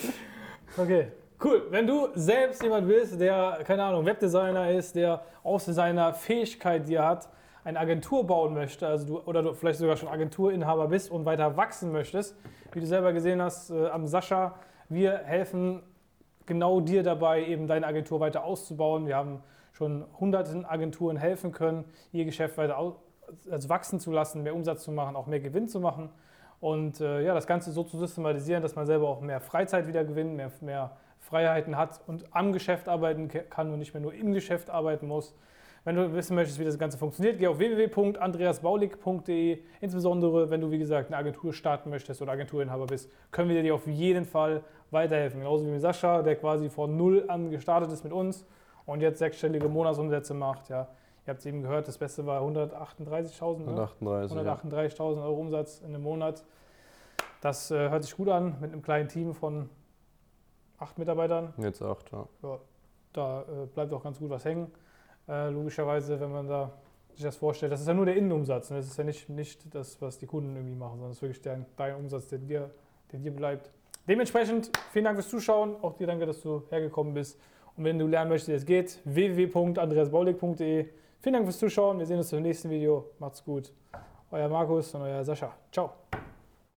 okay, 0.76 1.08
cool. 1.44 1.66
Wenn 1.70 1.86
du 1.86 2.08
selbst 2.14 2.62
jemand 2.62 2.88
bist, 2.88 3.20
der, 3.20 3.60
keine 3.64 3.84
Ahnung, 3.84 4.04
Webdesigner 4.04 4.70
ist, 4.70 4.94
der 4.96 5.22
aus 5.42 5.66
seiner 5.66 6.14
Fähigkeit, 6.14 6.88
die 6.88 6.94
er 6.94 7.06
hat, 7.06 7.28
eine 7.64 7.78
Agentur 7.78 8.26
bauen 8.26 8.54
möchte, 8.54 8.86
also 8.86 9.06
du, 9.06 9.20
oder 9.20 9.42
du 9.42 9.52
vielleicht 9.52 9.78
sogar 9.78 9.96
schon 9.96 10.08
Agenturinhaber 10.08 10.88
bist 10.88 11.10
und 11.10 11.24
weiter 11.24 11.56
wachsen 11.56 11.92
möchtest, 11.92 12.36
wie 12.72 12.80
du 12.80 12.86
selber 12.86 13.12
gesehen 13.12 13.42
hast 13.42 13.70
äh, 13.70 13.88
am 13.88 14.06
Sascha, 14.06 14.54
wir 14.88 15.18
helfen 15.18 15.82
genau 16.46 16.80
dir 16.80 17.02
dabei, 17.02 17.44
eben 17.44 17.66
deine 17.66 17.86
Agentur 17.86 18.20
weiter 18.20 18.42
auszubauen. 18.42 19.06
Wir 19.06 19.16
haben 19.16 19.42
schon 19.72 20.04
hunderten 20.18 20.64
Agenturen 20.64 21.16
helfen 21.16 21.52
können, 21.52 21.84
ihr 22.10 22.24
Geschäft 22.24 22.56
weiter 22.56 22.78
aus, 22.78 22.94
also 23.50 23.68
wachsen 23.68 24.00
zu 24.00 24.10
lassen, 24.10 24.42
mehr 24.42 24.54
Umsatz 24.54 24.82
zu 24.82 24.90
machen, 24.90 25.14
auch 25.14 25.26
mehr 25.26 25.40
Gewinn 25.40 25.68
zu 25.68 25.78
machen. 25.78 26.08
Und 26.60 27.00
äh, 27.00 27.22
ja, 27.22 27.34
das 27.34 27.46
Ganze 27.46 27.70
so 27.70 27.84
zu 27.84 27.98
systematisieren, 27.98 28.62
dass 28.62 28.74
man 28.74 28.86
selber 28.86 29.08
auch 29.08 29.20
mehr 29.20 29.40
Freizeit 29.40 29.86
wieder 29.86 30.04
gewinnt, 30.04 30.34
mehr, 30.34 30.50
mehr 30.60 30.96
Freiheiten 31.28 31.76
hat 31.76 32.00
und 32.06 32.24
am 32.32 32.52
Geschäft 32.52 32.88
arbeiten 32.88 33.28
kann 33.28 33.70
und 33.70 33.78
nicht 33.78 33.92
mehr 33.92 34.00
nur 34.00 34.14
im 34.14 34.32
Geschäft 34.32 34.70
arbeiten 34.70 35.06
muss. 35.06 35.34
Wenn 35.84 35.96
du 35.96 36.12
wissen 36.14 36.34
möchtest, 36.34 36.58
wie 36.58 36.64
das 36.64 36.78
Ganze 36.78 36.98
funktioniert, 36.98 37.38
geh 37.38 37.46
auf 37.46 37.58
www.andreasbaulig.de. 37.58 39.58
Insbesondere, 39.80 40.50
wenn 40.50 40.60
du, 40.60 40.70
wie 40.70 40.78
gesagt, 40.78 41.08
eine 41.08 41.16
Agentur 41.16 41.52
starten 41.52 41.90
möchtest 41.90 42.20
oder 42.20 42.32
Agenturinhaber 42.32 42.86
bist, 42.86 43.10
können 43.30 43.50
wir 43.50 43.62
dir 43.62 43.74
auf 43.74 43.86
jeden 43.86 44.24
Fall 44.24 44.62
weiterhelfen. 44.90 45.40
Genauso 45.40 45.66
wie 45.66 45.70
mit 45.70 45.80
Sascha, 45.80 46.22
der 46.22 46.36
quasi 46.36 46.68
von 46.68 46.96
Null 46.96 47.24
an 47.28 47.50
gestartet 47.50 47.92
ist 47.92 48.04
mit 48.04 48.12
uns 48.12 48.44
und 48.86 49.00
jetzt 49.00 49.18
sechsstellige 49.18 49.68
Monatsumsätze 49.68 50.34
macht. 50.34 50.68
Ja. 50.68 50.88
Ihr 51.26 51.30
habt 51.30 51.40
es 51.40 51.46
eben 51.46 51.62
gehört, 51.62 51.86
das 51.86 51.98
Beste 51.98 52.26
war 52.26 52.42
138.000 52.42 53.58
ne? 53.58 53.88
138 54.00 55.00
Euro 55.00 55.34
Umsatz 55.34 55.80
in 55.80 55.94
einem 55.94 56.02
Monat. 56.02 56.42
Das 57.40 57.70
äh, 57.70 57.90
hört 57.90 58.02
sich 58.02 58.16
gut 58.16 58.28
an 58.28 58.56
mit 58.60 58.72
einem 58.72 58.82
kleinen 58.82 59.08
Team 59.08 59.34
von 59.34 59.68
acht 60.78 60.98
Mitarbeitern. 60.98 61.52
Jetzt 61.58 61.82
acht, 61.82 62.10
ja. 62.12 62.26
ja 62.42 62.58
da 63.12 63.42
äh, 63.42 63.66
bleibt 63.66 63.92
auch 63.92 64.02
ganz 64.02 64.18
gut 64.18 64.30
was 64.30 64.44
hängen. 64.44 64.70
Äh, 65.28 65.50
logischerweise, 65.50 66.18
wenn 66.20 66.32
man 66.32 66.48
da 66.48 66.70
sich 67.12 67.22
das 67.22 67.36
vorstellt, 67.36 67.72
das 67.72 67.80
ist 67.80 67.88
ja 67.88 67.94
nur 67.94 68.06
der 68.06 68.16
Innenumsatz. 68.16 68.70
Ne? 68.70 68.76
Das 68.76 68.86
ist 68.86 68.96
ja 68.96 69.04
nicht, 69.04 69.28
nicht 69.28 69.74
das, 69.74 70.00
was 70.00 70.18
die 70.18 70.26
Kunden 70.26 70.54
irgendwie 70.54 70.76
machen, 70.76 70.94
sondern 70.94 71.10
es 71.10 71.18
ist 71.18 71.22
wirklich 71.22 71.42
der, 71.42 71.64
dein 71.76 71.96
Umsatz, 71.96 72.28
der 72.28 72.38
dir, 72.38 72.70
der 73.12 73.18
dir 73.18 73.32
bleibt. 73.32 73.70
Dementsprechend 74.06 74.70
vielen 74.92 75.04
Dank 75.04 75.16
fürs 75.16 75.28
Zuschauen. 75.28 75.76
Auch 75.82 75.94
dir 75.94 76.06
danke, 76.06 76.24
dass 76.26 76.40
du 76.40 76.62
hergekommen 76.70 77.12
bist. 77.12 77.38
Und 77.76 77.84
wenn 77.84 77.98
du 77.98 78.06
lernen 78.06 78.30
möchtest, 78.30 78.48
wie 78.48 78.54
es 78.54 78.66
geht, 78.66 78.98
www.andreasbaulig.de. 79.04 80.86
Vielen 81.20 81.32
Dank 81.32 81.44
fürs 81.44 81.58
Zuschauen. 81.58 81.98
Wir 81.98 82.06
sehen 82.06 82.18
uns 82.18 82.32
im 82.32 82.42
nächsten 82.42 82.70
Video. 82.70 83.04
Macht's 83.18 83.44
gut. 83.44 83.72
Euer 84.30 84.48
Markus 84.48 84.94
und 84.94 85.02
euer 85.02 85.24
Sascha. 85.24 85.52
Ciao. 85.72 85.92